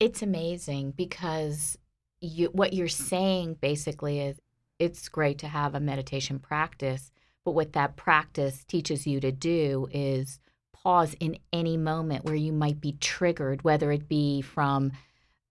It's 0.00 0.22
amazing 0.22 0.92
because 0.92 1.78
you, 2.20 2.48
what 2.48 2.74
you're 2.74 2.88
saying 2.88 3.54
basically 3.60 4.20
is 4.20 4.40
it's 4.78 5.08
great 5.08 5.38
to 5.38 5.48
have 5.48 5.74
a 5.74 5.80
meditation 5.80 6.38
practice, 6.40 7.12
but 7.44 7.52
what 7.52 7.74
that 7.74 7.96
practice 7.96 8.64
teaches 8.64 9.06
you 9.06 9.20
to 9.20 9.30
do 9.30 9.88
is 9.92 10.40
pause 10.82 11.14
in 11.20 11.38
any 11.52 11.76
moment 11.76 12.24
where 12.24 12.34
you 12.34 12.52
might 12.52 12.80
be 12.80 12.92
triggered, 12.92 13.62
whether 13.62 13.90
it 13.92 14.08
be 14.08 14.40
from 14.40 14.92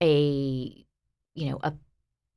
a 0.01 0.85
you 1.35 1.49
know 1.49 1.59
a 1.63 1.73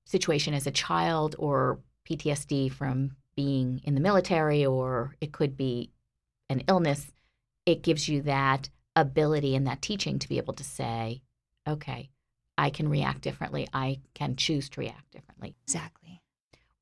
situation 0.05 0.55
as 0.55 0.67
a 0.67 0.71
child 0.71 1.35
or 1.39 1.79
PTSD 2.09 2.71
from 2.71 3.17
being 3.35 3.81
in 3.85 3.95
the 3.95 4.01
military, 4.01 4.65
or 4.67 5.17
it 5.21 5.33
could 5.33 5.57
be 5.57 5.91
an 6.51 6.63
illness, 6.69 7.11
it 7.65 7.83
gives 7.83 8.09
you 8.09 8.23
that 8.23 8.69
ability 8.95 9.57
and 9.57 9.67
that 9.67 9.81
teaching 9.81 10.19
to 10.19 10.29
be 10.29 10.37
able 10.37 10.55
to 10.55 10.65
say, 10.65 11.23
okay, 11.67 12.11
I 12.59 12.71
can 12.71 12.89
react 12.89 13.23
differently. 13.23 13.69
I 13.73 14.01
can 14.15 14.37
choose 14.37 14.69
to 14.71 14.81
react 14.81 15.11
differently. 15.13 15.57
Exactly. 15.67 16.21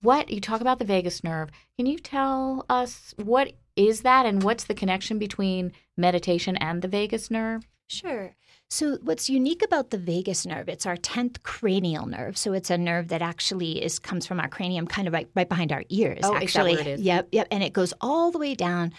What 0.02 0.30
you 0.30 0.40
talk 0.40 0.60
about 0.60 0.78
the 0.78 0.84
vagus 0.84 1.22
nerve. 1.22 1.50
Can 1.76 1.86
you 1.86 1.98
tell 1.98 2.64
us 2.68 3.14
what 3.22 3.52
is 3.88 4.02
that 4.02 4.26
and 4.26 4.42
what's 4.42 4.64
the 4.64 4.74
connection 4.74 5.18
between 5.18 5.72
meditation 5.96 6.56
and 6.58 6.82
the 6.82 6.88
vagus 6.88 7.30
nerve? 7.30 7.66
Sure. 7.88 8.34
So, 8.68 8.98
what's 9.02 9.28
unique 9.28 9.64
about 9.64 9.90
the 9.90 9.98
vagus 9.98 10.46
nerve, 10.46 10.68
it's 10.68 10.86
our 10.86 10.96
10th 10.96 11.42
cranial 11.42 12.06
nerve. 12.06 12.38
So, 12.38 12.52
it's 12.52 12.70
a 12.70 12.78
nerve 12.78 13.08
that 13.08 13.22
actually 13.22 13.82
is 13.82 13.98
comes 13.98 14.26
from 14.26 14.38
our 14.38 14.48
cranium, 14.48 14.86
kind 14.86 15.08
of 15.08 15.14
right, 15.14 15.28
right 15.34 15.48
behind 15.48 15.72
our 15.72 15.82
ears. 15.88 16.20
Oh, 16.22 16.36
actually. 16.36 16.74
it 16.74 16.86
is? 16.86 17.00
Yep, 17.00 17.28
yep. 17.32 17.48
And 17.50 17.64
it 17.64 17.72
goes 17.72 17.92
all 18.00 18.30
the 18.30 18.38
way 18.38 18.54
down 18.54 18.92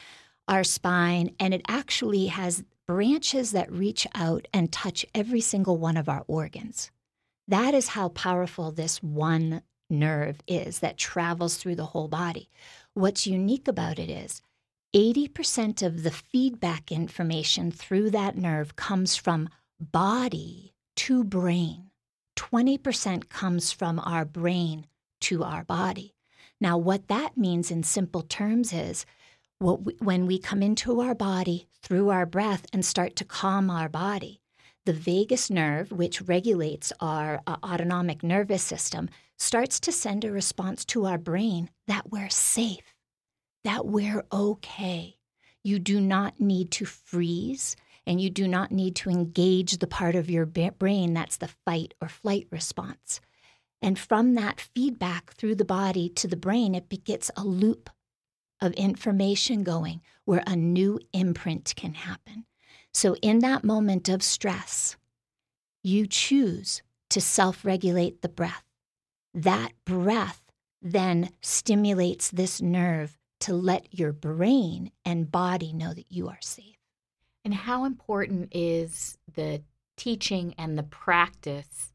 our 0.49 0.65
spine, 0.65 1.33
and 1.39 1.53
it 1.53 1.61
actually 1.69 2.25
has 2.27 2.65
branches 2.85 3.51
that 3.51 3.71
reach 3.71 4.05
out 4.15 4.45
and 4.53 4.71
touch 4.73 5.05
every 5.15 5.39
single 5.39 5.77
one 5.77 5.95
of 5.95 6.09
our 6.09 6.25
organs. 6.27 6.91
That 7.47 7.73
is 7.73 7.89
how 7.89 8.09
powerful 8.09 8.71
this 8.71 9.01
one 9.01 9.61
nerve 9.89 10.41
is 10.47 10.79
that 10.79 10.97
travels 10.97 11.55
through 11.55 11.75
the 11.75 11.85
whole 11.85 12.09
body. 12.09 12.49
What's 12.93 13.27
unique 13.27 13.69
about 13.69 13.99
it 13.99 14.09
is 14.09 14.41
80% 14.93 15.85
of 15.85 16.03
the 16.03 16.11
feedback 16.11 16.91
information 16.91 17.71
through 17.71 18.09
that 18.09 18.37
nerve 18.37 18.75
comes 18.75 19.15
from 19.15 19.49
body 19.79 20.73
to 20.97 21.23
brain. 21.23 21.91
20% 22.35 23.29
comes 23.29 23.71
from 23.71 23.99
our 23.99 24.25
brain 24.25 24.85
to 25.21 25.43
our 25.43 25.63
body. 25.63 26.13
Now, 26.59 26.77
what 26.77 27.07
that 27.07 27.37
means 27.37 27.71
in 27.71 27.83
simple 27.83 28.21
terms 28.21 28.73
is 28.73 29.05
we, 29.61 29.95
when 29.99 30.25
we 30.27 30.37
come 30.37 30.61
into 30.61 30.99
our 30.99 31.15
body 31.15 31.67
through 31.81 32.09
our 32.09 32.25
breath 32.25 32.65
and 32.73 32.83
start 32.83 33.15
to 33.17 33.25
calm 33.25 33.69
our 33.69 33.87
body, 33.87 34.41
the 34.85 34.93
vagus 34.93 35.49
nerve, 35.49 35.91
which 35.91 36.21
regulates 36.21 36.91
our 36.99 37.41
uh, 37.47 37.55
autonomic 37.63 38.23
nervous 38.23 38.63
system, 38.63 39.09
starts 39.37 39.79
to 39.79 39.91
send 39.91 40.25
a 40.25 40.31
response 40.31 40.83
to 40.85 41.05
our 41.05 41.17
brain 41.17 41.69
that 41.87 42.11
we're 42.11 42.29
safe, 42.29 42.90
that 43.63 43.85
we're 43.85 44.23
okay. 44.31 45.17
You 45.63 45.79
do 45.79 45.99
not 46.01 46.39
need 46.39 46.71
to 46.71 46.85
freeze 46.85 47.75
and 48.05 48.19
you 48.19 48.29
do 48.29 48.47
not 48.47 48.71
need 48.71 48.95
to 48.97 49.09
engage 49.09 49.77
the 49.77 49.87
part 49.87 50.15
of 50.15 50.29
your 50.29 50.45
brain 50.45 51.13
that's 51.13 51.37
the 51.37 51.49
fight 51.65 51.93
or 52.01 52.07
flight 52.07 52.47
response. 52.49 53.21
And 53.81 53.97
from 53.97 54.35
that 54.35 54.59
feedback 54.59 55.33
through 55.33 55.55
the 55.55 55.65
body 55.65 56.09
to 56.09 56.27
the 56.27 56.35
brain, 56.35 56.75
it 56.75 56.89
begets 56.89 57.31
a 57.35 57.43
loop 57.43 57.89
of 58.59 58.73
information 58.73 59.63
going 59.63 60.01
where 60.25 60.43
a 60.45 60.55
new 60.55 60.99
imprint 61.13 61.73
can 61.75 61.95
happen. 61.95 62.45
So, 62.93 63.15
in 63.21 63.39
that 63.39 63.63
moment 63.63 64.09
of 64.09 64.21
stress, 64.21 64.97
you 65.83 66.05
choose 66.05 66.83
to 67.09 67.21
self 67.21 67.65
regulate 67.65 68.21
the 68.21 68.29
breath. 68.29 68.63
That 69.33 69.71
breath 69.85 70.41
then 70.81 71.29
stimulates 71.41 72.29
this 72.29 72.61
nerve 72.61 73.17
to 73.41 73.53
let 73.53 73.93
your 73.97 74.13
brain 74.13 74.91
and 75.05 75.31
body 75.31 75.73
know 75.73 75.93
that 75.93 76.11
you 76.11 76.29
are 76.29 76.39
safe. 76.41 76.77
And 77.43 77.53
how 77.53 77.85
important 77.85 78.49
is 78.51 79.17
the 79.33 79.61
teaching 79.97 80.53
and 80.57 80.77
the 80.77 80.83
practice 80.83 81.91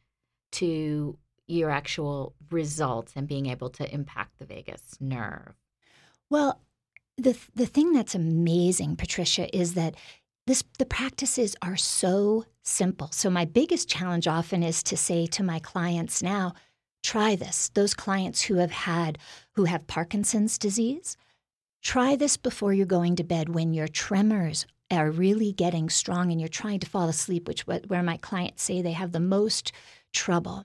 to 0.53 1.19
your 1.47 1.71
actual 1.71 2.35
results 2.51 3.13
and 3.15 3.29
being 3.29 3.47
able 3.47 3.71
to 3.71 3.93
impact 3.93 4.39
the 4.39 4.45
vagus 4.45 4.97
nerve? 5.01 5.55
Well, 6.31 6.61
the 7.17 7.37
the 7.55 7.67
thing 7.67 7.93
that's 7.93 8.15
amazing, 8.15 8.97
Patricia, 8.97 9.55
is 9.57 9.75
that 9.75 9.95
this 10.47 10.65
the 10.79 10.87
practices 10.87 11.57
are 11.63 11.77
so 11.77 12.45
simple. 12.63 13.09
So 13.13 13.31
my 13.31 13.45
biggest 13.45 13.89
challenge 13.89 14.27
often 14.27 14.63
is 14.63 14.83
to 14.85 14.97
say 14.97 15.27
to 15.27 15.43
my 15.43 15.59
clients 15.61 16.23
now, 16.23 16.55
try 17.03 17.37
this. 17.37 17.71
Those 17.71 17.95
clients 17.95 18.43
who 18.43 18.57
have 18.57 18.73
had 18.73 19.19
who 19.53 19.65
have 19.65 19.87
Parkinson's 19.87 20.59
disease, 20.59 21.17
try 21.87 22.17
this 22.17 22.37
before 22.37 22.73
you're 22.73 22.85
going 22.85 23.15
to 23.15 23.23
bed 23.23 23.49
when 23.49 23.73
your 23.73 23.87
tremors 23.87 24.67
are 24.91 25.09
really 25.09 25.53
getting 25.53 25.89
strong 25.89 26.33
and 26.33 26.41
you're 26.41 26.49
trying 26.49 26.81
to 26.81 26.89
fall 26.89 27.09
asleep, 27.09 27.47
which 27.47 27.65
where 27.65 28.03
my 28.03 28.17
clients 28.17 28.65
say 28.65 28.83
they 28.83 28.91
have 28.91 29.13
the 29.13 29.21
most 29.21 29.71
trouble. 30.13 30.65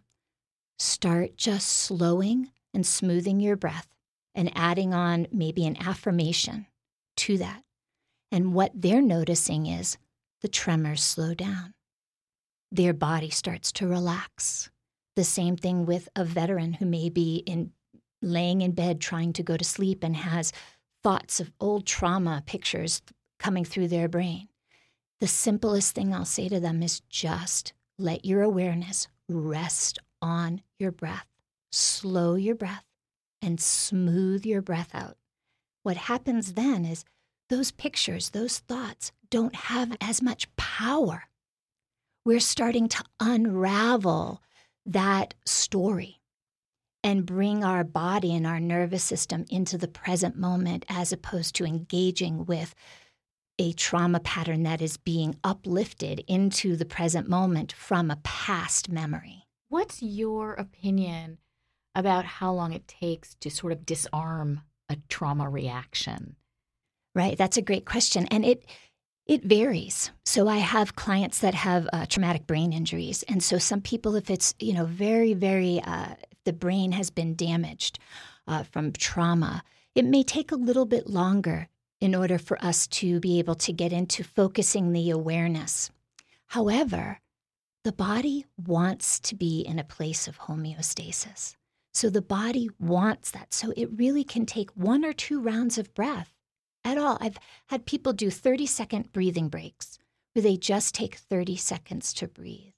Start 0.80 1.38
just 1.38 1.68
slowing 1.68 2.50
and 2.74 2.88
smoothing 2.88 3.40
your 3.40 3.56
breath 3.56 3.88
and 4.34 4.52
adding 4.56 4.96
on 4.96 5.28
maybe 5.32 5.64
an 5.68 5.78
affirmation 5.80 6.66
to 7.18 7.38
that. 7.38 7.62
And 8.32 8.56
what 8.56 8.72
they're 8.74 9.00
noticing 9.00 9.68
is 9.68 10.00
the 10.42 10.48
tremors 10.48 11.04
slow 11.04 11.36
down. 11.36 11.76
Their 12.72 12.94
body 12.94 13.30
starts 13.30 13.72
to 13.74 13.88
relax. 13.88 14.72
The 15.16 15.24
same 15.24 15.56
thing 15.56 15.86
with 15.86 16.10
a 16.16 16.26
veteran 16.26 16.74
who 16.74 16.88
may 16.88 17.10
be 17.10 17.44
in 17.46 17.74
laying 18.24 18.62
in 18.62 18.72
bed 18.72 19.00
trying 19.00 19.34
to 19.34 19.44
go 19.44 19.56
to 19.56 19.64
sleep 19.64 20.04
and 20.04 20.16
has 20.16 20.52
thoughts 21.04 21.40
of 21.40 21.52
old 21.60 21.86
trauma 21.86 22.44
pictures 22.46 23.02
coming 23.40 23.66
through 23.66 23.88
their 23.88 24.08
brain. 24.08 24.48
The 25.20 25.28
simplest 25.28 25.94
thing 25.96 26.14
I'll 26.14 26.26
say 26.26 26.50
to 26.50 26.60
them 26.60 26.82
is 26.82 27.02
just 27.10 27.74
let 27.98 28.26
your 28.26 28.42
awareness 28.42 29.08
rest 29.30 30.00
on 30.22 30.62
your 30.80 30.92
breath. 30.92 31.28
Slow 31.72 32.36
your 32.36 32.56
breath 32.56 32.86
and 33.42 33.60
smooth 33.60 34.46
your 34.46 34.62
breath 34.62 34.90
out. 34.94 35.18
What 35.84 35.98
happens 35.98 36.54
then 36.54 36.86
is 36.86 37.06
those 37.50 37.72
pictures, 37.72 38.30
those 38.30 38.60
thoughts 38.60 39.12
don't 39.30 39.56
have 39.56 39.96
as 40.00 40.22
much 40.22 40.54
power. 40.56 41.24
We're 42.26 42.40
starting 42.40 42.88
to 42.90 43.04
unravel 43.20 44.42
that 44.86 45.34
story 45.46 46.21
and 47.04 47.26
bring 47.26 47.64
our 47.64 47.84
body 47.84 48.36
and 48.36 48.46
our 48.46 48.60
nervous 48.60 49.04
system 49.04 49.46
into 49.50 49.78
the 49.78 49.88
present 49.88 50.38
moment 50.38 50.86
as 50.90 51.12
opposed 51.12 51.56
to 51.56 51.66
engaging 51.66 52.46
with 52.46 52.76
a 53.60 53.74
trauma 53.74 54.20
pattern 54.20 54.64
that 54.64 54.82
is 54.82 54.98
being 54.98 55.36
uplifted 55.44 56.24
into 56.28 56.76
the 56.76 56.86
present 56.86 57.28
moment 57.28 57.72
from 57.74 58.10
a 58.10 58.20
past 58.24 58.90
memory. 58.90 59.44
What's 59.70 60.02
your 60.02 60.54
opinion 60.54 61.38
about 61.96 62.26
how 62.26 62.54
long 62.54 62.74
it 62.74 62.88
takes 62.88 63.36
to 63.36 63.50
sort 63.50 63.74
of 63.74 63.86
disarm 63.86 64.62
a 64.90 64.98
trauma 65.10 65.50
reaction? 65.50 66.36
Right, 67.14 67.38
that's 67.38 67.58
a 67.58 67.62
great 67.62 67.86
question. 67.86 68.28
And 68.32 68.46
it 68.46 68.66
It 69.28 69.44
varies. 69.44 70.12
So 70.26 70.48
I 70.48 70.58
have 70.58 70.96
clients 70.96 71.40
that 71.40 71.54
have 71.54 71.88
uh, 71.94 72.06
traumatic 72.08 72.48
brain 72.48 72.74
injuries, 72.74 73.24
and 73.28 73.44
so 73.44 73.60
some 73.60 73.82
people, 73.82 74.16
if 74.16 74.30
it's 74.30 74.56
you 74.60 74.74
know 74.74 74.86
very 74.86 75.34
very, 75.36 75.80
uh, 75.82 76.16
the 76.46 76.54
brain 76.54 76.92
has 76.94 77.10
been 77.10 77.36
damaged 77.36 78.00
uh, 78.48 78.64
from 78.64 78.92
trauma, 78.92 79.64
it 79.96 80.06
may 80.06 80.24
take 80.24 80.52
a 80.52 80.56
little 80.56 80.86
bit 80.86 81.10
longer 81.10 81.68
in 82.00 82.16
order 82.16 82.40
for 82.40 82.64
us 82.64 82.88
to 82.88 83.20
be 83.20 83.40
able 83.40 83.56
to 83.56 83.72
get 83.72 83.94
into 83.94 84.24
focusing 84.24 84.92
the 84.92 85.10
awareness. 85.10 85.92
However, 86.48 87.20
the 87.84 87.92
body 87.92 88.46
wants 88.58 89.20
to 89.22 89.36
be 89.36 89.62
in 89.62 89.80
a 89.80 89.84
place 89.84 90.28
of 90.28 90.40
homeostasis. 90.40 91.56
So 91.94 92.10
the 92.10 92.22
body 92.22 92.70
wants 92.80 93.32
that. 93.32 93.54
So 93.54 93.74
it 93.76 93.90
really 93.96 94.24
can 94.24 94.46
take 94.46 94.72
one 94.72 95.04
or 95.04 95.14
two 95.14 95.42
rounds 95.42 95.78
of 95.78 95.94
breath 95.94 96.34
at 96.84 96.98
all. 96.98 97.18
I've 97.20 97.38
had 97.68 97.86
people 97.86 98.14
do 98.14 98.30
30 98.30 98.66
second 98.66 99.12
breathing 99.12 99.50
breaks 99.50 100.00
where 100.34 100.44
they 100.44 100.58
just 100.58 100.96
take 100.96 101.16
30 101.16 101.56
seconds 101.58 102.14
to 102.14 102.28
breathe. 102.28 102.74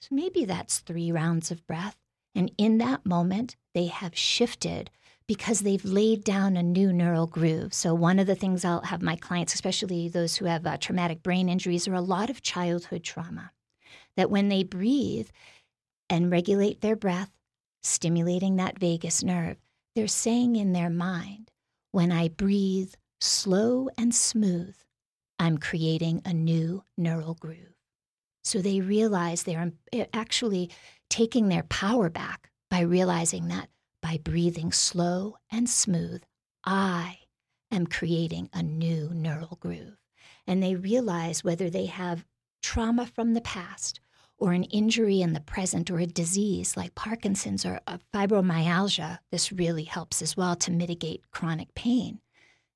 So 0.00 0.14
maybe 0.14 0.44
that's 0.44 0.80
three 0.80 1.12
rounds 1.12 1.50
of 1.50 1.66
breath. 1.66 1.96
And 2.36 2.52
in 2.58 2.76
that 2.78 3.06
moment, 3.06 3.56
they 3.74 3.86
have 3.86 4.16
shifted 4.16 4.90
because 5.26 5.60
they've 5.60 5.84
laid 5.84 6.22
down 6.22 6.56
a 6.56 6.62
new 6.62 6.92
neural 6.92 7.26
groove. 7.26 7.72
So, 7.72 7.94
one 7.94 8.18
of 8.18 8.26
the 8.26 8.34
things 8.34 8.64
I'll 8.64 8.82
have 8.82 9.00
my 9.00 9.16
clients, 9.16 9.54
especially 9.54 10.08
those 10.08 10.36
who 10.36 10.44
have 10.44 10.66
uh, 10.66 10.76
traumatic 10.76 11.22
brain 11.22 11.48
injuries 11.48 11.88
or 11.88 11.94
a 11.94 12.00
lot 12.02 12.28
of 12.28 12.42
childhood 12.42 13.02
trauma, 13.02 13.52
that 14.16 14.30
when 14.30 14.50
they 14.50 14.62
breathe 14.62 15.28
and 16.10 16.30
regulate 16.30 16.82
their 16.82 16.94
breath, 16.94 17.32
stimulating 17.82 18.56
that 18.56 18.78
vagus 18.78 19.24
nerve, 19.24 19.56
they're 19.94 20.06
saying 20.06 20.56
in 20.56 20.74
their 20.74 20.90
mind, 20.90 21.50
when 21.90 22.12
I 22.12 22.28
breathe 22.28 22.92
slow 23.18 23.88
and 23.96 24.14
smooth, 24.14 24.76
I'm 25.38 25.56
creating 25.56 26.20
a 26.26 26.34
new 26.34 26.84
neural 26.98 27.34
groove. 27.34 27.76
So 28.44 28.60
they 28.60 28.80
realize 28.80 29.42
they're 29.42 29.72
eh, 29.92 30.04
actually 30.12 30.70
taking 31.08 31.48
their 31.48 31.64
power 31.64 32.10
back 32.10 32.50
by 32.70 32.80
realizing 32.80 33.48
that 33.48 33.68
by 34.02 34.18
breathing 34.22 34.72
slow 34.72 35.36
and 35.50 35.68
smooth, 35.68 36.22
I 36.64 37.18
am 37.70 37.86
creating 37.86 38.48
a 38.52 38.62
new 38.62 39.10
neural 39.12 39.58
groove. 39.60 39.96
And 40.46 40.62
they 40.62 40.74
realize 40.74 41.42
whether 41.42 41.68
they 41.68 41.86
have 41.86 42.24
trauma 42.62 43.06
from 43.06 43.34
the 43.34 43.40
past 43.40 44.00
or 44.38 44.52
an 44.52 44.64
injury 44.64 45.20
in 45.22 45.32
the 45.32 45.40
present 45.40 45.90
or 45.90 45.98
a 45.98 46.06
disease 46.06 46.76
like 46.76 46.94
Parkinson's 46.94 47.64
or 47.64 47.80
uh, 47.86 47.98
fibromyalgia, 48.12 49.18
this 49.30 49.50
really 49.50 49.84
helps 49.84 50.20
as 50.20 50.36
well 50.36 50.54
to 50.56 50.70
mitigate 50.70 51.30
chronic 51.30 51.74
pain, 51.74 52.20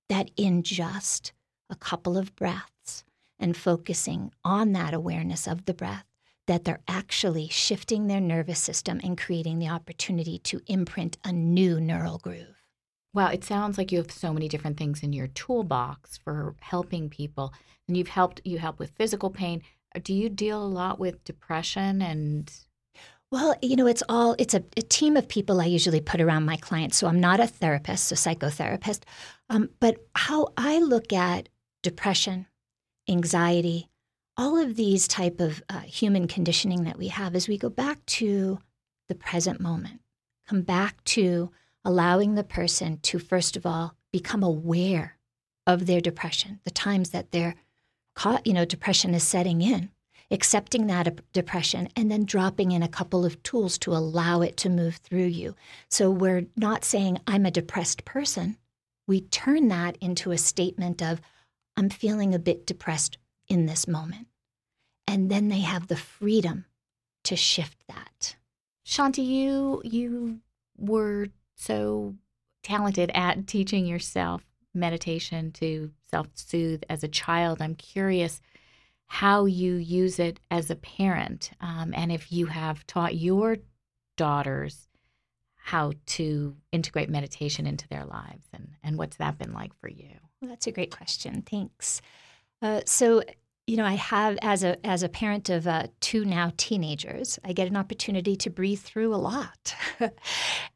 that 0.09 0.31
in 0.37 0.63
just 0.63 1.33
a 1.69 1.77
couple 1.77 2.17
of 2.17 2.35
breaths 2.35 3.05
and 3.39 3.57
focusing 3.57 4.33
on 4.45 4.73
that 4.73 4.95
awareness 4.95 5.47
of 5.47 5.67
the 5.67 5.75
breath, 5.75 6.07
that 6.51 6.65
they're 6.65 6.83
actually 6.89 7.47
shifting 7.47 8.09
their 8.09 8.21
nervous 8.21 8.59
system 8.59 9.01
and 9.05 9.17
creating 9.17 9.61
the 9.61 9.69
opportunity 9.69 10.37
to 10.41 10.61
imprint 10.67 11.17
a 11.23 11.31
new 11.31 11.81
neural 11.81 12.19
groove. 12.19 12.65
Wow, 13.15 13.29
it 13.29 13.45
sounds 13.45 13.79
like 13.79 13.93
you 13.93 13.99
have 13.99 14.11
so 14.11 14.33
many 14.33 14.49
different 14.49 14.77
things 14.77 15.05
in 15.05 15.13
your 15.13 15.29
toolbox 15.29 16.19
for 16.19 16.57
helping 16.61 17.09
people. 17.09 17.55
And 17.87 17.97
you've 17.97 18.09
helped 18.09 18.41
you 18.45 18.59
help 18.59 18.81
with 18.81 18.91
physical 18.97 19.31
pain, 19.31 19.63
do 20.03 20.13
you 20.13 20.29
deal 20.29 20.61
a 20.61 20.67
lot 20.67 20.99
with 20.99 21.23
depression 21.23 22.03
and 22.03 22.53
well, 23.31 23.55
you 23.63 23.77
know, 23.77 23.87
it's 23.87 24.03
all 24.09 24.35
it's 24.41 24.55
a, 24.55 24.65
a, 24.77 24.83
team 24.83 25.17
of 25.17 25.29
people 25.29 25.61
I 25.61 25.67
usually 25.67 26.01
put 26.01 26.21
around 26.21 26.47
my 26.47 26.57
clients. 26.57 26.97
So 26.97 27.07
I'm 27.07 27.21
not 27.21 27.39
a 27.39 27.47
therapist, 27.47 28.11
a 28.11 28.17
psychotherapist, 28.17 29.05
um, 29.51 29.71
but 29.79 29.99
how 30.17 30.49
I 30.57 30.81
look 30.81 31.13
at 31.13 31.49
depression, 31.85 32.47
anxiety, 33.09 33.90
all 34.41 34.57
of 34.57 34.75
these 34.75 35.07
type 35.07 35.39
of 35.39 35.63
uh, 35.69 35.81
human 35.81 36.27
conditioning 36.27 36.85
that 36.85 36.97
we 36.97 37.09
have 37.09 37.37
is 37.37 37.47
we 37.47 37.59
go 37.59 37.69
back 37.69 38.05
to 38.07 38.59
the 39.07 39.15
present 39.15 39.61
moment, 39.61 40.01
come 40.49 40.63
back 40.63 41.05
to 41.05 41.51
allowing 41.85 42.37
the 42.37 42.43
person 42.43 42.99
to 43.03 43.19
first 43.19 43.55
of 43.55 43.67
all 43.67 43.95
become 44.11 44.43
aware 44.43 45.19
of 45.67 45.85
their 45.85 46.01
depression, 46.01 46.59
the 46.65 46.71
times 46.71 47.11
that 47.11 47.33
they're 47.33 47.55
caught, 48.15 48.47
you 48.47 48.55
know, 48.55 48.65
depression 48.65 49.15
is 49.15 49.23
setting 49.23 49.61
in, 49.61 49.91
accepting 50.31 50.87
that 50.87 51.21
depression, 51.35 51.91
and 51.95 52.11
then 52.11 52.25
dropping 52.25 52.73
in 52.73 52.83
a 52.83 52.89
couple 52.89 53.27
of 53.27 53.43
tools 53.43 53.77
to 53.77 53.93
allow 53.93 54.41
it 54.41 54.57
to 54.57 54.71
move 54.71 54.97
through 54.97 55.27
you. 55.27 55.55
So 55.91 56.11
we're 56.11 56.47
not 56.57 56.83
saying, 56.83 57.19
I'm 57.27 57.45
a 57.45 57.51
depressed 57.51 58.07
person. 58.07 58.57
We 59.07 59.21
turn 59.21 59.69
that 59.69 59.99
into 60.01 60.31
a 60.31 60.39
statement 60.39 61.03
of, 61.03 61.21
I'm 61.77 61.91
feeling 61.91 62.35
a 62.35 62.39
bit 62.39 62.67
depressed 62.67 63.19
in 63.47 63.67
this 63.67 63.87
moment. 63.87 64.29
And 65.07 65.31
then 65.31 65.49
they 65.49 65.61
have 65.61 65.89
the 65.89 65.97
freedom 65.97 66.67
to 67.25 67.37
shift 67.37 67.79
that. 67.89 68.37
Shanti, 68.87 69.25
you 69.25 69.83
you 69.85 70.41
were 70.77 71.29
so 71.57 72.15
talented 72.63 73.11
at 73.15 73.47
teaching 73.47 73.87
yourself 73.87 74.43
meditation 74.75 75.53
to 75.53 75.91
self 76.09 76.29
soothe 76.35 76.83
as 76.89 77.03
a 77.03 77.09
child. 77.09 77.61
I'm 77.61 77.75
curious 77.75 78.41
how 79.07 79.45
you 79.45 79.75
use 79.75 80.21
it 80.21 80.39
as 80.53 80.71
a 80.71 80.77
parent 80.77 81.51
um, 81.61 81.93
and 81.97 82.13
if 82.13 82.31
you 82.31 82.47
have 82.47 82.87
taught 82.87 83.17
your 83.17 83.57
daughters 84.17 84.87
how 85.57 85.93
to 86.07 86.57
integrate 86.71 87.11
meditation 87.11 87.67
into 87.67 87.89
their 87.89 88.05
lives 88.05 88.47
and, 88.53 88.69
and 88.85 88.97
what's 88.97 89.17
that 89.17 89.37
been 89.37 89.53
like 89.53 89.73
for 89.81 89.89
you? 89.89 90.11
Well, 90.41 90.49
that's 90.49 90.69
a 90.69 90.73
great 90.73 90.91
question. 90.95 91.43
Thanks. 91.43 92.01
Uh, 92.63 92.83
so, 92.87 93.23
you 93.71 93.77
know, 93.77 93.85
I 93.85 93.95
have 93.95 94.37
as 94.43 94.65
a 94.65 94.85
as 94.85 95.05
a 95.05 95.09
parent 95.09 95.49
of 95.49 95.69
uh, 95.69 95.87
two 96.01 96.25
now 96.25 96.51
teenagers, 96.57 97.39
I 97.45 97.53
get 97.53 97.69
an 97.69 97.77
opportunity 97.77 98.35
to 98.35 98.51
breathe 98.51 98.81
through 98.81 99.15
a 99.15 99.23
lot. 99.33 99.77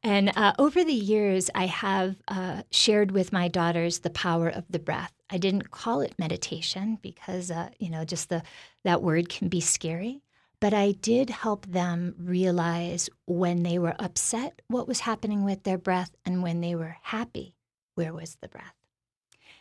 and 0.04 0.30
uh, 0.36 0.52
over 0.60 0.84
the 0.84 0.92
years, 0.92 1.50
I 1.56 1.66
have 1.66 2.14
uh, 2.28 2.62
shared 2.70 3.10
with 3.10 3.32
my 3.32 3.48
daughters 3.48 3.98
the 3.98 4.10
power 4.10 4.48
of 4.48 4.64
the 4.70 4.78
breath. 4.78 5.12
I 5.28 5.38
didn't 5.38 5.72
call 5.72 6.02
it 6.02 6.14
meditation 6.20 7.00
because, 7.02 7.50
uh, 7.50 7.70
you 7.80 7.90
know, 7.90 8.04
just 8.04 8.28
the 8.28 8.44
that 8.84 9.02
word 9.02 9.28
can 9.28 9.48
be 9.48 9.60
scary. 9.60 10.22
But 10.60 10.72
I 10.72 10.92
did 10.92 11.30
help 11.30 11.66
them 11.66 12.14
realize 12.16 13.10
when 13.26 13.64
they 13.64 13.76
were 13.76 13.96
upset 13.98 14.62
what 14.68 14.86
was 14.86 15.00
happening 15.00 15.42
with 15.42 15.64
their 15.64 15.78
breath, 15.78 16.14
and 16.24 16.44
when 16.44 16.60
they 16.60 16.76
were 16.76 16.96
happy, 17.02 17.56
where 17.96 18.14
was 18.14 18.36
the 18.40 18.46
breath 18.46 18.83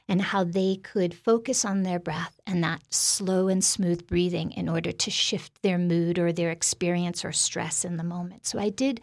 and 0.09 0.21
how 0.21 0.43
they 0.43 0.75
could 0.75 1.13
focus 1.13 1.63
on 1.63 1.83
their 1.83 1.99
breath 1.99 2.39
and 2.45 2.63
that 2.63 2.81
slow 2.93 3.47
and 3.47 3.63
smooth 3.63 4.05
breathing 4.05 4.51
in 4.51 4.67
order 4.67 4.91
to 4.91 5.09
shift 5.09 5.61
their 5.61 5.77
mood 5.77 6.19
or 6.19 6.31
their 6.31 6.51
experience 6.51 7.23
or 7.23 7.31
stress 7.31 7.85
in 7.85 7.97
the 7.97 8.03
moment. 8.03 8.45
So 8.45 8.59
I 8.59 8.69
did 8.69 9.01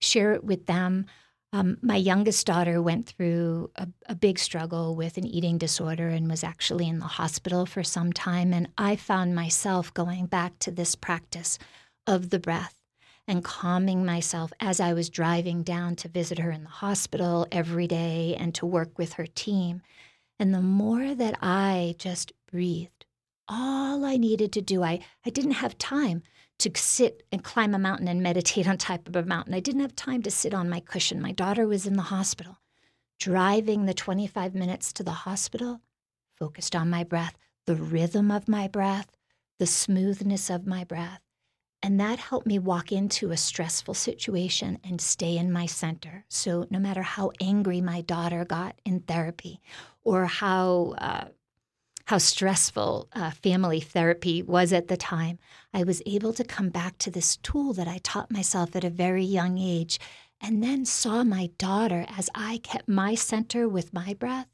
share 0.00 0.32
it 0.34 0.44
with 0.44 0.66
them. 0.66 1.06
Um, 1.54 1.78
my 1.82 1.96
youngest 1.96 2.46
daughter 2.46 2.80
went 2.80 3.06
through 3.06 3.70
a, 3.76 3.86
a, 4.06 4.14
big 4.14 4.38
struggle 4.38 4.96
with 4.96 5.18
an 5.18 5.26
eating 5.26 5.58
disorder 5.58 6.08
and 6.08 6.30
was 6.30 6.42
actually 6.42 6.88
in 6.88 6.98
the 6.98 7.04
hospital 7.04 7.66
for 7.66 7.82
some 7.82 8.10
time. 8.10 8.54
And 8.54 8.68
I 8.78 8.96
found 8.96 9.34
myself 9.34 9.92
going 9.92 10.26
back 10.26 10.58
to 10.60 10.70
this 10.70 10.94
practice 10.94 11.58
of 12.06 12.30
the 12.30 12.38
breath 12.38 12.74
and 13.28 13.44
calming 13.44 14.04
myself 14.04 14.50
as 14.60 14.80
I 14.80 14.94
was 14.94 15.10
driving 15.10 15.62
down 15.62 15.94
to 15.96 16.08
visit 16.08 16.38
her 16.38 16.50
in 16.50 16.64
the 16.64 16.70
hospital 16.70 17.46
every 17.52 17.86
day 17.86 18.34
and 18.38 18.54
to 18.56 18.66
work 18.66 18.98
with 18.98 19.14
her 19.14 19.26
team. 19.26 19.82
And 20.42 20.52
the 20.52 20.60
more 20.60 21.14
that 21.14 21.38
I 21.40 21.94
just 21.98 22.32
breathed, 22.50 23.06
all 23.46 24.04
I 24.04 24.16
needed 24.16 24.50
to 24.54 24.60
do, 24.60 24.82
I, 24.82 24.98
I 25.24 25.30
didn't 25.30 25.52
have 25.52 25.78
time 25.78 26.24
to 26.58 26.72
sit 26.74 27.22
and 27.30 27.44
climb 27.44 27.76
a 27.76 27.78
mountain 27.78 28.08
and 28.08 28.24
meditate 28.24 28.66
on 28.66 28.76
top 28.76 29.06
of 29.06 29.14
a 29.14 29.22
mountain. 29.22 29.54
I 29.54 29.60
didn't 29.60 29.82
have 29.82 29.94
time 29.94 30.20
to 30.22 30.32
sit 30.32 30.52
on 30.52 30.68
my 30.68 30.80
cushion. 30.80 31.22
My 31.22 31.30
daughter 31.30 31.68
was 31.68 31.86
in 31.86 31.94
the 31.94 32.02
hospital. 32.02 32.58
Driving 33.20 33.86
the 33.86 33.94
25 33.94 34.52
minutes 34.52 34.92
to 34.94 35.04
the 35.04 35.12
hospital, 35.12 35.80
focused 36.36 36.74
on 36.74 36.90
my 36.90 37.04
breath, 37.04 37.38
the 37.66 37.76
rhythm 37.76 38.32
of 38.32 38.48
my 38.48 38.66
breath, 38.66 39.16
the 39.60 39.66
smoothness 39.66 40.50
of 40.50 40.66
my 40.66 40.82
breath. 40.82 41.20
And 41.84 42.00
that 42.00 42.18
helped 42.18 42.48
me 42.48 42.58
walk 42.58 42.90
into 42.90 43.30
a 43.30 43.36
stressful 43.36 43.94
situation 43.94 44.78
and 44.82 45.00
stay 45.00 45.36
in 45.36 45.52
my 45.52 45.66
center. 45.66 46.24
So, 46.28 46.66
no 46.68 46.80
matter 46.80 47.02
how 47.02 47.30
angry 47.40 47.80
my 47.80 48.00
daughter 48.00 48.44
got 48.44 48.80
in 48.84 49.00
therapy 49.00 49.60
or 50.04 50.26
how, 50.26 50.94
uh, 50.98 51.24
how 52.06 52.18
stressful 52.18 53.08
uh, 53.12 53.30
family 53.30 53.80
therapy 53.80 54.42
was 54.42 54.72
at 54.72 54.88
the 54.88 54.96
time, 54.96 55.38
I 55.72 55.84
was 55.84 56.02
able 56.04 56.32
to 56.34 56.44
come 56.44 56.68
back 56.70 56.98
to 56.98 57.10
this 57.10 57.36
tool 57.36 57.72
that 57.74 57.88
I 57.88 57.98
taught 57.98 58.30
myself 58.30 58.74
at 58.76 58.84
a 58.84 58.90
very 58.90 59.24
young 59.24 59.58
age 59.58 59.98
and 60.40 60.62
then 60.62 60.84
saw 60.84 61.22
my 61.22 61.50
daughter 61.58 62.04
as 62.08 62.28
I 62.34 62.58
kept 62.58 62.88
my 62.88 63.14
center 63.14 63.68
with 63.68 63.94
my 63.94 64.14
breath 64.14 64.48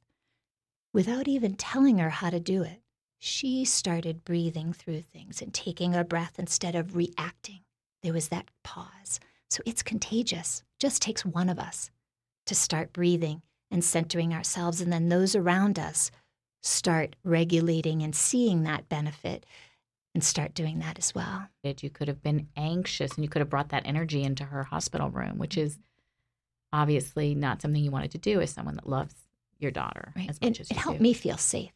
without 0.92 1.28
even 1.28 1.54
telling 1.54 1.98
her 1.98 2.10
how 2.10 2.30
to 2.30 2.40
do 2.40 2.62
it 2.62 2.82
she 3.18 3.64
started 3.64 4.24
breathing 4.24 4.72
through 4.72 5.02
things 5.02 5.42
and 5.42 5.52
taking 5.52 5.94
a 5.94 6.04
breath 6.04 6.38
instead 6.38 6.76
of 6.76 6.94
reacting. 6.94 7.60
There 8.02 8.12
was 8.12 8.28
that 8.28 8.48
pause. 8.62 9.18
So 9.50 9.60
it's 9.66 9.82
contagious. 9.82 10.62
Just 10.78 11.02
takes 11.02 11.24
one 11.24 11.48
of 11.48 11.58
us 11.58 11.90
to 12.46 12.54
start 12.54 12.92
breathing 12.92 13.42
and 13.70 13.84
centering 13.84 14.32
ourselves, 14.32 14.80
and 14.80 14.92
then 14.92 15.08
those 15.08 15.34
around 15.34 15.78
us 15.78 16.10
start 16.62 17.16
regulating 17.24 18.02
and 18.02 18.14
seeing 18.14 18.62
that 18.64 18.88
benefit 18.88 19.46
and 20.14 20.24
start 20.24 20.54
doing 20.54 20.80
that 20.80 20.98
as 20.98 21.14
well. 21.14 21.48
You 21.62 21.90
could 21.90 22.08
have 22.08 22.22
been 22.22 22.48
anxious 22.56 23.12
and 23.12 23.24
you 23.24 23.28
could 23.28 23.40
have 23.40 23.50
brought 23.50 23.68
that 23.68 23.86
energy 23.86 24.22
into 24.22 24.44
her 24.44 24.64
hospital 24.64 25.10
room, 25.10 25.38
which 25.38 25.56
mm-hmm. 25.56 25.66
is 25.66 25.78
obviously 26.72 27.34
not 27.34 27.62
something 27.62 27.82
you 27.82 27.90
wanted 27.90 28.10
to 28.12 28.18
do 28.18 28.40
as 28.40 28.50
someone 28.50 28.74
that 28.74 28.88
loves 28.88 29.14
your 29.58 29.70
daughter 29.70 30.12
right. 30.16 30.28
as 30.28 30.40
much 30.40 30.46
and 30.46 30.60
as 30.60 30.70
it 30.70 30.76
helped 30.76 30.98
do. 30.98 31.02
me 31.02 31.12
feel 31.12 31.36
safe. 31.36 31.70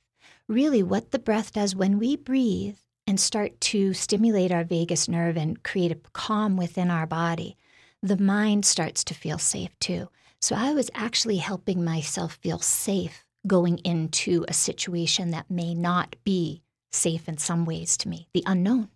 Really, 0.48 0.82
what 0.82 1.10
the 1.10 1.18
breath 1.18 1.52
does 1.52 1.76
when 1.76 1.98
we 1.98 2.16
breathe 2.16 2.76
and 3.06 3.18
start 3.18 3.60
to 3.60 3.92
stimulate 3.94 4.52
our 4.52 4.64
vagus 4.64 5.08
nerve 5.08 5.36
and 5.36 5.62
create 5.62 5.92
a 5.92 5.98
calm 6.12 6.56
within 6.56 6.90
our 6.90 7.06
body, 7.06 7.56
the 8.02 8.16
mind 8.16 8.64
starts 8.64 9.04
to 9.04 9.14
feel 9.14 9.38
safe 9.38 9.78
too. 9.78 10.08
So 10.42 10.56
I 10.56 10.74
was 10.74 10.90
actually 10.92 11.36
helping 11.36 11.84
myself 11.84 12.34
feel 12.42 12.58
safe 12.58 13.24
going 13.46 13.78
into 13.78 14.44
a 14.48 14.52
situation 14.52 15.30
that 15.30 15.48
may 15.48 15.72
not 15.72 16.16
be 16.24 16.62
safe 16.90 17.28
in 17.28 17.38
some 17.38 17.64
ways 17.64 17.96
to 17.98 18.08
me, 18.08 18.26
the 18.34 18.42
unknown. 18.44 18.88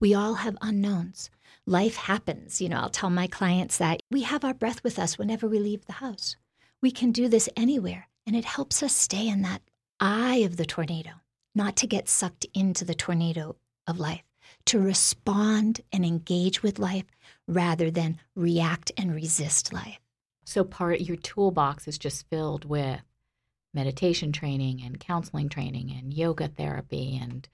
We 0.00 0.12
all 0.12 0.34
have 0.34 0.58
unknowns. 0.60 1.30
Life 1.66 1.94
happens. 1.94 2.60
You 2.60 2.68
know, 2.68 2.78
I'll 2.78 2.90
tell 2.90 3.10
my 3.10 3.28
clients 3.28 3.78
that 3.78 4.02
we 4.10 4.22
have 4.22 4.44
our 4.44 4.54
breath 4.54 4.82
with 4.82 4.98
us 4.98 5.16
whenever 5.16 5.46
we 5.46 5.60
leave 5.60 5.86
the 5.86 5.92
house. 5.92 6.36
We 6.82 6.90
can 6.90 7.12
do 7.12 7.28
this 7.28 7.48
anywhere, 7.56 8.08
and 8.26 8.34
it 8.34 8.44
helps 8.44 8.82
us 8.82 8.92
stay 8.92 9.28
in 9.28 9.42
that 9.42 9.62
eye 10.00 10.38
of 10.38 10.56
the 10.56 10.66
tornado, 10.66 11.10
not 11.54 11.76
to 11.76 11.86
get 11.86 12.08
sucked 12.08 12.44
into 12.54 12.84
the 12.84 12.94
tornado 12.94 13.54
of 13.86 14.00
life, 14.00 14.24
to 14.66 14.80
respond 14.80 15.80
and 15.92 16.04
engage 16.04 16.64
with 16.64 16.80
life 16.80 17.06
rather 17.46 17.88
than 17.88 18.18
react 18.34 18.90
and 18.96 19.14
resist 19.14 19.72
life. 19.72 20.00
So 20.48 20.64
part 20.64 21.02
your 21.02 21.16
toolbox 21.18 21.86
is 21.86 21.98
just 21.98 22.26
filled 22.30 22.64
with 22.64 23.02
meditation 23.74 24.32
training 24.32 24.80
and 24.82 24.98
counseling 24.98 25.50
training 25.50 25.90
and 25.92 26.12
yoga 26.12 26.48
therapy 26.48 27.18
and 27.20 27.46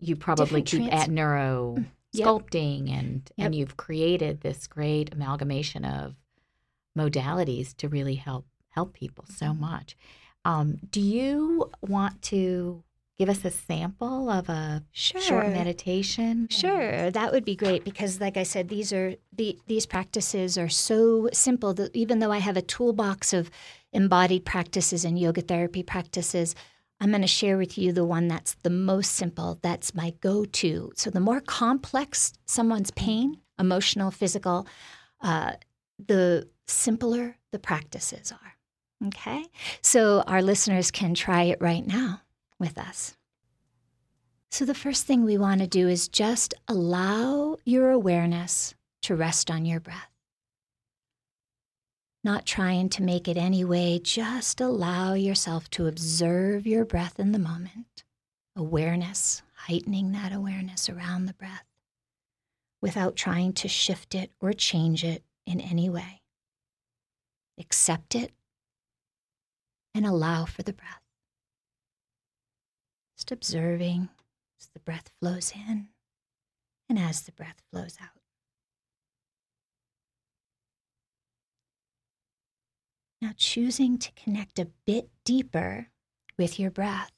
you 0.00 0.16
probably 0.16 0.62
Different 0.62 0.66
keep 0.66 0.90
trans- 0.90 1.02
at 1.08 1.10
neuro 1.10 1.76
Yep. 2.12 2.26
sculpting 2.26 2.90
and 2.90 3.30
Yep. 3.36 3.44
and 3.46 3.54
you've 3.54 3.76
created 3.76 4.40
this 4.40 4.66
great 4.66 5.12
amalgamation 5.12 5.84
of 5.84 6.14
modalities 6.96 7.76
to 7.76 7.88
really 7.88 8.14
help 8.14 8.46
help 8.70 8.94
people 8.94 9.26
so 9.28 9.46
Mm-hmm. 9.48 9.60
much. 9.60 9.96
Um, 10.44 10.78
do 10.90 11.00
you 11.02 11.70
want 11.82 12.22
to 12.22 12.82
give 13.18 13.28
us 13.28 13.44
a 13.44 13.50
sample 13.50 14.30
of 14.30 14.48
a 14.48 14.84
short 14.92 15.48
meditation? 15.48 16.48
Sure, 16.50 17.10
that 17.10 17.32
would 17.32 17.44
be 17.44 17.56
great 17.56 17.84
because, 17.84 18.20
like 18.20 18.36
I 18.36 18.44
said, 18.44 18.68
these 18.68 18.92
are 18.92 19.14
the 19.32 19.58
these 19.66 19.86
practices 19.86 20.56
are 20.56 20.68
so 20.68 21.28
simple 21.32 21.74
that 21.74 21.94
even 21.94 22.20
though 22.20 22.32
I 22.32 22.38
have 22.38 22.56
a 22.56 22.62
toolbox 22.62 23.32
of 23.32 23.50
embodied 23.92 24.44
practices 24.44 25.04
and 25.04 25.18
yoga 25.18 25.40
therapy 25.40 25.82
practices, 25.82 26.54
I'm 27.00 27.10
going 27.10 27.22
to 27.22 27.26
share 27.28 27.58
with 27.58 27.76
you 27.76 27.92
the 27.92 28.04
one 28.04 28.28
that's 28.28 28.54
the 28.62 28.70
most 28.70 29.12
simple. 29.12 29.58
That's 29.62 29.94
my 29.94 30.14
go-to. 30.20 30.92
So 30.94 31.10
the 31.10 31.20
more 31.20 31.40
complex 31.40 32.32
someone's 32.46 32.90
pain, 32.92 33.38
emotional, 33.58 34.10
physical, 34.10 34.66
uh, 35.20 35.52
the 36.04 36.48
simpler 36.66 37.36
the 37.50 37.58
practices 37.58 38.32
are. 38.32 38.54
Okay, 39.06 39.44
so 39.80 40.22
our 40.22 40.42
listeners 40.42 40.90
can 40.90 41.14
try 41.14 41.44
it 41.44 41.58
right 41.60 41.86
now 41.86 42.20
with 42.58 42.78
us. 42.78 43.16
So, 44.50 44.64
the 44.64 44.74
first 44.74 45.06
thing 45.06 45.24
we 45.24 45.36
want 45.36 45.60
to 45.60 45.66
do 45.66 45.88
is 45.88 46.08
just 46.08 46.54
allow 46.66 47.56
your 47.64 47.90
awareness 47.90 48.74
to 49.02 49.14
rest 49.14 49.50
on 49.50 49.66
your 49.66 49.80
breath. 49.80 50.10
Not 52.24 52.46
trying 52.46 52.88
to 52.90 53.02
make 53.02 53.28
it 53.28 53.36
any 53.36 53.64
way, 53.64 54.00
just 54.02 54.60
allow 54.60 55.14
yourself 55.14 55.70
to 55.70 55.86
observe 55.86 56.66
your 56.66 56.84
breath 56.84 57.20
in 57.20 57.32
the 57.32 57.38
moment. 57.38 58.04
Awareness, 58.56 59.42
heightening 59.54 60.12
that 60.12 60.32
awareness 60.32 60.88
around 60.88 61.26
the 61.26 61.34
breath 61.34 61.64
without 62.80 63.16
trying 63.16 63.52
to 63.52 63.68
shift 63.68 64.14
it 64.14 64.30
or 64.40 64.52
change 64.52 65.04
it 65.04 65.22
in 65.46 65.60
any 65.60 65.88
way. 65.88 66.22
Accept 67.58 68.14
it 68.14 68.32
and 69.94 70.06
allow 70.06 70.44
for 70.44 70.62
the 70.62 70.72
breath. 70.72 71.02
Just 73.28 73.32
observing 73.32 74.08
as 74.58 74.68
the 74.68 74.80
breath 74.80 75.10
flows 75.20 75.52
in 75.54 75.88
and 76.88 76.98
as 76.98 77.22
the 77.22 77.32
breath 77.32 77.60
flows 77.70 77.98
out. 78.00 78.22
Now, 83.20 83.32
choosing 83.36 83.98
to 83.98 84.12
connect 84.12 84.58
a 84.58 84.70
bit 84.86 85.10
deeper 85.24 85.88
with 86.38 86.58
your 86.58 86.70
breath, 86.70 87.10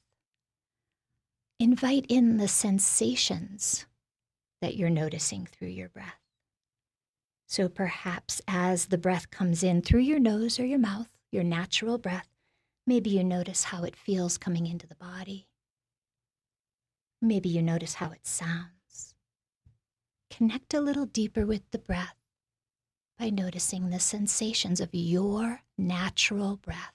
invite 1.59 2.07
in 2.09 2.37
the 2.37 2.47
sensations 2.49 3.85
that 4.61 4.75
you're 4.75 4.89
noticing 4.89 5.45
through 5.45 5.69
your 5.69 5.89
breath. 5.89 6.19
So 7.47 7.69
perhaps 7.69 8.41
as 8.49 8.87
the 8.87 8.97
breath 8.97 9.31
comes 9.31 9.63
in 9.63 9.81
through 9.81 10.01
your 10.01 10.19
nose 10.19 10.59
or 10.59 10.65
your 10.65 10.79
mouth, 10.79 11.09
your 11.31 11.43
natural 11.43 11.97
breath, 11.97 12.27
maybe 12.85 13.11
you 13.11 13.23
notice 13.23 13.65
how 13.65 13.83
it 13.83 13.95
feels 13.95 14.37
coming 14.37 14.67
into 14.67 14.87
the 14.87 14.95
body. 14.95 15.47
Maybe 17.21 17.49
you 17.49 17.61
notice 17.61 17.95
how 17.95 18.11
it 18.11 18.25
sounds. 18.25 19.13
Connect 20.31 20.73
a 20.73 20.81
little 20.81 21.05
deeper 21.05 21.45
with 21.45 21.61
the 21.71 21.77
breath 21.77 22.15
by 23.19 23.29
noticing 23.29 23.89
the 23.89 23.99
sensations 23.99 24.81
of 24.81 24.89
your 24.93 25.61
natural 25.77 26.57
breath. 26.57 26.93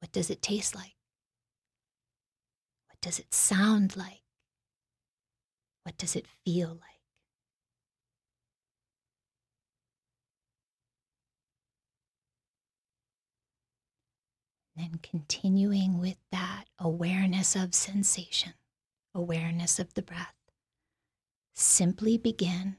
What 0.00 0.12
does 0.12 0.30
it 0.30 0.40
taste 0.40 0.74
like? 0.74 0.96
What 2.88 3.00
does 3.02 3.18
it 3.18 3.34
sound 3.34 3.96
like? 3.96 4.22
What 5.82 5.98
does 5.98 6.16
it 6.16 6.26
feel 6.44 6.68
like? 6.68 6.93
Then 14.76 14.98
continuing 15.02 15.98
with 16.00 16.16
that 16.32 16.64
awareness 16.78 17.54
of 17.54 17.74
sensation, 17.74 18.54
awareness 19.14 19.78
of 19.78 19.94
the 19.94 20.02
breath, 20.02 20.34
simply 21.54 22.18
begin 22.18 22.76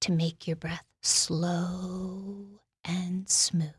to 0.00 0.12
make 0.12 0.46
your 0.46 0.56
breath 0.56 0.84
slow 1.00 2.60
and 2.84 3.28
smooth. 3.30 3.74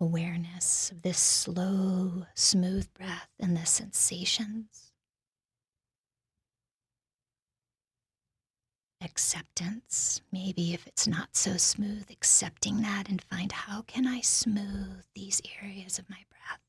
Awareness 0.00 0.90
of 0.90 1.02
this 1.02 1.18
slow, 1.18 2.24
smooth 2.34 2.92
breath 2.94 3.28
and 3.38 3.56
the 3.56 3.66
sensations. 3.66 4.89
Acceptance. 9.02 10.20
Maybe 10.32 10.74
if 10.74 10.86
it's 10.86 11.06
not 11.06 11.36
so 11.36 11.56
smooth, 11.56 12.10
accepting 12.10 12.82
that 12.82 13.08
and 13.08 13.22
find 13.22 13.52
how 13.52 13.82
can 13.82 14.06
I 14.06 14.20
smooth 14.20 15.04
these 15.14 15.40
areas 15.62 15.98
of 15.98 16.08
my 16.10 16.18
breath? 16.28 16.60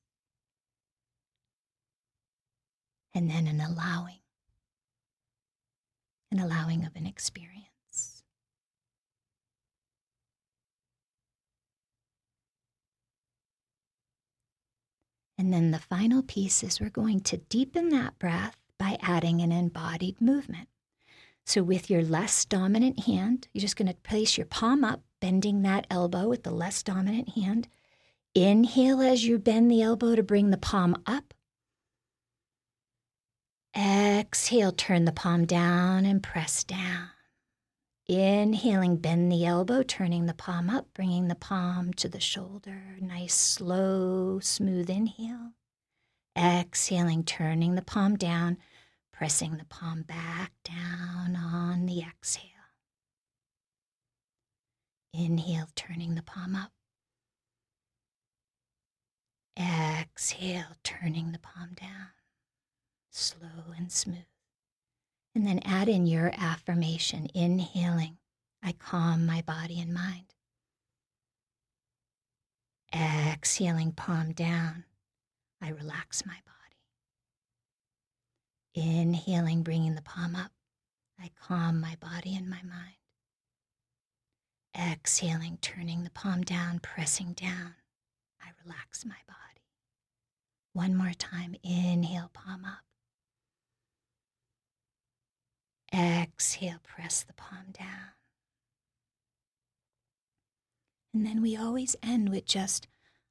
And 3.14 3.30
then 3.30 3.48
an 3.48 3.60
allowing, 3.60 4.20
an 6.32 6.40
allowing 6.40 6.86
of 6.86 6.96
an 6.96 7.06
experience. 7.06 7.68
And 15.38 15.52
then 15.52 15.72
the 15.72 15.80
final 15.80 16.22
piece 16.22 16.64
is 16.64 16.80
we're 16.80 16.90
going 16.90 17.22
to 17.22 17.38
deepen 17.38 17.90
that 17.90 18.20
breath 18.20 18.56
by 18.78 18.98
adding 19.02 19.42
an 19.42 19.52
embodied 19.52 20.22
movement. 20.22 20.70
So, 21.52 21.64
with 21.64 21.90
your 21.90 22.02
less 22.02 22.46
dominant 22.46 23.02
hand, 23.02 23.50
you're 23.52 23.60
just 23.60 23.76
going 23.76 23.90
to 23.90 24.10
place 24.10 24.38
your 24.38 24.46
palm 24.46 24.86
up, 24.86 25.02
bending 25.20 25.64
that 25.64 25.86
elbow 25.92 26.30
with 26.30 26.44
the 26.44 26.50
less 26.50 26.82
dominant 26.82 27.28
hand. 27.28 27.68
Inhale 28.34 29.02
as 29.02 29.26
you 29.26 29.38
bend 29.38 29.70
the 29.70 29.82
elbow 29.82 30.16
to 30.16 30.24
bring 30.24 30.52
the 30.52 30.58
palm 30.58 30.96
up. 31.06 31.34
Exhale, 33.76 34.72
turn 34.72 35.04
the 35.04 35.12
palm 35.12 35.44
down 35.44 36.06
and 36.06 36.24
press 36.24 36.64
down. 36.64 37.10
Inhaling, 38.08 38.96
bend 38.96 39.30
the 39.30 39.46
elbow, 39.46 39.84
turning 39.84 40.28
the 40.28 40.34
palm 40.34 40.70
up, 40.70 40.88
bringing 40.94 41.28
the 41.28 41.36
palm 41.36 41.92
to 41.96 42.08
the 42.08 42.22
shoulder. 42.22 42.96
Nice, 43.02 43.34
slow, 43.34 44.40
smooth 44.40 44.90
inhale. 44.90 45.52
Exhaling, 46.34 47.26
turning 47.26 47.76
the 47.76 47.82
palm 47.82 48.16
down, 48.16 48.58
pressing 49.22 49.58
the 49.58 49.66
palm 49.66 50.02
back 50.02 50.52
down 50.64 51.36
on 51.36 51.86
the 51.86 52.02
exhale. 52.02 52.42
Inhale, 55.14 55.68
turning 55.76 56.16
the 56.16 56.24
palm 56.24 56.56
up. 56.56 56.72
Exhale, 59.56 60.76
turning 60.84 61.34
the 61.34 61.38
palm 61.38 61.76
down, 61.80 62.10
slow 63.12 63.76
and 63.78 63.92
smooth. 63.92 64.26
And 65.36 65.46
then 65.46 65.60
add 65.66 65.88
in 65.88 66.08
your 66.08 66.32
affirmation, 66.36 67.28
inhaling, 67.36 68.18
I 68.64 68.72
calm 68.72 69.28
my 69.28 69.44
body 69.44 69.80
and 69.80 69.94
mind. 69.94 70.34
Exhaling, 72.92 73.92
palm 73.92 74.32
down, 74.32 74.86
I 75.62 75.70
relax 75.70 76.26
my 76.26 76.38
body. 76.44 76.61
Inhaling, 78.74 79.64
bringing 79.64 79.96
the 79.96 80.02
palm 80.02 80.36
up, 80.36 80.52
I 81.20 81.30
calm 81.40 81.82
my 81.82 81.96
body 82.00 82.36
and 82.36 82.50
my 82.50 82.62
mind. 82.64 82.96
Exhaling, 84.78 85.58
turning 85.62 86.04
the 86.04 86.10
palm 86.10 86.44
down, 86.44 86.80
pressing 86.80 87.34
down, 87.34 87.76
I 88.42 88.50
relax 88.64 89.06
my 89.06 89.18
body. 89.28 89.38
One 90.74 90.96
more 90.96 91.14
time, 91.14 91.56
inhale, 91.64 92.32
palm 92.34 92.64
up. 92.64 92.86
Exhale, 95.94 96.80
press 96.84 97.24
the 97.24 97.34
palm 97.34 97.72
down. 97.74 98.14
And 101.14 101.26
then 101.26 101.42
we 101.42 101.58
always 101.58 101.98
end 102.02 102.30
with 102.30 102.46
just 102.46 102.88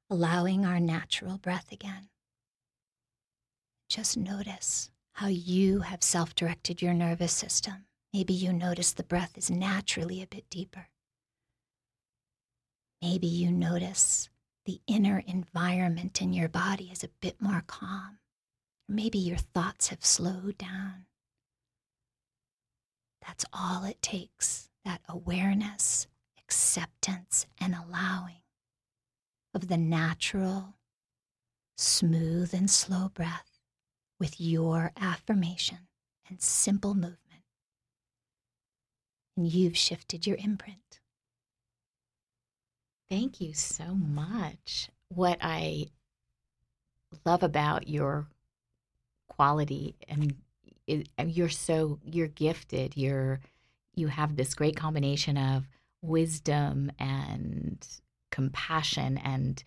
allowing 0.07 0.65
our 0.65 0.79
natural 0.79 1.39
breath 1.39 1.71
again. 1.71 2.09
Just 3.89 4.15
notice 4.15 4.91
how 5.13 5.27
you 5.27 5.81
have 5.81 6.03
self 6.03 6.33
directed 6.35 6.81
your 6.81 6.93
nervous 6.93 7.33
system. 7.33 7.85
Maybe 8.13 8.33
you 8.33 8.51
notice 8.51 8.91
the 8.91 9.03
breath 9.03 9.37
is 9.37 9.49
naturally 9.49 10.21
a 10.21 10.27
bit 10.27 10.49
deeper. 10.49 10.87
Maybe 13.01 13.27
you 13.27 13.51
notice 13.51 14.29
the 14.65 14.81
inner 14.87 15.23
environment 15.25 16.21
in 16.21 16.33
your 16.33 16.49
body 16.49 16.89
is 16.91 17.03
a 17.03 17.09
bit 17.21 17.41
more 17.41 17.63
calm. 17.65 18.19
Maybe 18.87 19.17
your 19.17 19.37
thoughts 19.37 19.87
have 19.87 20.05
slowed 20.05 20.57
down. 20.57 21.05
That's 23.25 23.45
all 23.53 23.85
it 23.85 24.01
takes 24.01 24.69
that 24.83 25.01
awareness, 25.07 26.07
acceptance, 26.37 27.45
and 27.59 27.75
allowing 27.75 28.41
of 29.53 29.67
the 29.67 29.77
natural, 29.77 30.75
smooth, 31.77 32.53
and 32.53 32.69
slow 32.69 33.09
breath 33.09 33.50
with 34.21 34.39
your 34.39 34.91
affirmation 35.01 35.79
and 36.29 36.39
simple 36.39 36.93
movement. 36.93 37.17
And 39.35 39.51
you've 39.51 39.75
shifted 39.75 40.27
your 40.27 40.37
imprint. 40.37 40.99
Thank 43.09 43.41
you 43.41 43.55
so 43.55 43.95
much. 43.95 44.91
What 45.09 45.39
I 45.41 45.87
love 47.25 47.41
about 47.41 47.87
your 47.87 48.27
quality 49.27 49.95
and 50.07 50.35
you're 51.25 51.49
so 51.49 51.97
you're 52.05 52.27
gifted. 52.27 52.95
You're 52.95 53.39
you 53.95 54.05
have 54.05 54.35
this 54.35 54.53
great 54.53 54.75
combination 54.75 55.35
of 55.35 55.67
wisdom 56.03 56.91
and 56.99 57.83
compassion 58.29 59.17
and 59.17 59.63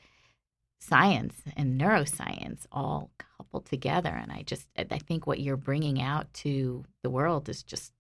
science 0.88 1.36
and 1.56 1.80
neuroscience 1.80 2.66
all 2.72 3.10
coupled 3.18 3.64
together 3.66 4.10
and 4.10 4.30
i 4.30 4.42
just 4.42 4.66
i 4.78 4.98
think 4.98 5.26
what 5.26 5.40
you're 5.40 5.56
bringing 5.56 6.00
out 6.00 6.32
to 6.34 6.84
the 7.02 7.10
world 7.10 7.48
is 7.48 7.62
just 7.62 7.92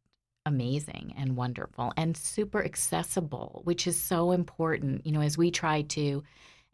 amazing 0.46 1.14
and 1.16 1.36
wonderful 1.36 1.92
and 1.96 2.16
super 2.16 2.64
accessible, 2.64 3.62
which 3.64 3.86
is 3.86 4.00
so 4.00 4.32
important. 4.32 5.06
You 5.06 5.12
know, 5.12 5.20
as 5.20 5.38
we 5.38 5.50
try 5.50 5.82
to 5.82 6.22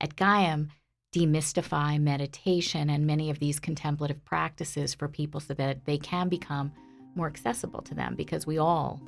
at 0.01 0.17
Gaiam 0.17 0.69
demystify 1.15 2.01
meditation 2.01 2.91
and 2.91 3.07
many 3.07 3.31
of 3.31 3.39
these 3.39 3.59
contemplative 3.59 4.25
practices 4.25 4.95
for 4.95 5.09
people 5.09 5.41
so 5.41 5.55
that 5.55 5.85
they 5.85 5.99
can 5.99 6.29
become 6.29 6.73
more 7.17 7.27
accessible 7.27 7.83
to 7.83 7.95
them 7.95 8.15
because 8.15 8.47
we 8.47 8.59
all 8.59 9.01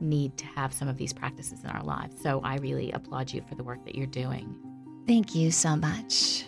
need 0.00 0.36
to 0.38 0.46
have 0.46 0.72
some 0.72 0.86
of 0.86 0.96
these 0.96 1.12
practices 1.12 1.64
in 1.64 1.70
our 1.70 1.82
lives. 1.82 2.14
So 2.22 2.40
I 2.44 2.56
really 2.56 2.92
applaud 2.92 3.32
you 3.32 3.42
for 3.48 3.56
the 3.56 3.64
work 3.64 3.84
that 3.84 3.96
you're 3.96 4.06
doing. 4.06 4.67
Thank 5.08 5.34
you 5.34 5.50
so 5.50 5.74
much. 5.74 6.44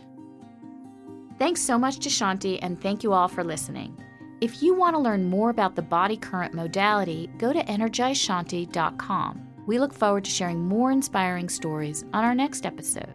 Thanks 1.38 1.62
so 1.62 1.78
much 1.78 1.98
to 2.00 2.10
Shanti, 2.10 2.58
and 2.60 2.78
thank 2.78 3.02
you 3.02 3.14
all 3.14 3.26
for 3.26 3.42
listening. 3.42 3.98
If 4.42 4.62
you 4.62 4.74
want 4.74 4.94
to 4.94 5.00
learn 5.00 5.24
more 5.24 5.48
about 5.48 5.74
the 5.74 5.82
body 5.82 6.18
current 6.18 6.52
modality, 6.52 7.30
go 7.38 7.54
to 7.54 7.64
energizeshanti.com. 7.64 9.46
We 9.66 9.78
look 9.78 9.94
forward 9.94 10.24
to 10.26 10.30
sharing 10.30 10.60
more 10.60 10.90
inspiring 10.90 11.48
stories 11.48 12.04
on 12.12 12.22
our 12.22 12.34
next 12.34 12.66
episode. 12.66 13.14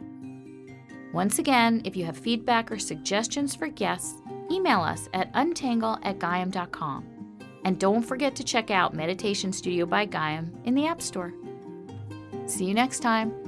Once 1.13 1.37
again, 1.37 1.81
if 1.85 1.95
you 1.95 2.05
have 2.05 2.17
feedback 2.17 2.71
or 2.71 2.79
suggestions 2.79 3.55
for 3.55 3.67
guests, 3.67 4.21
email 4.51 4.81
us 4.81 5.07
at 5.13 5.31
untangle 5.33 5.99
at 6.01 6.17
gaiam.com. 6.17 7.05
And 7.65 7.79
don't 7.79 8.03
forget 8.03 8.35
to 8.35 8.43
check 8.43 8.71
out 8.71 8.95
Meditation 8.95 9.53
Studio 9.53 9.85
by 9.85 10.07
Gaiam 10.07 10.51
in 10.65 10.73
the 10.73 10.87
App 10.87 11.01
Store. 11.03 11.33
See 12.47 12.65
you 12.65 12.73
next 12.73 12.99
time. 12.99 13.44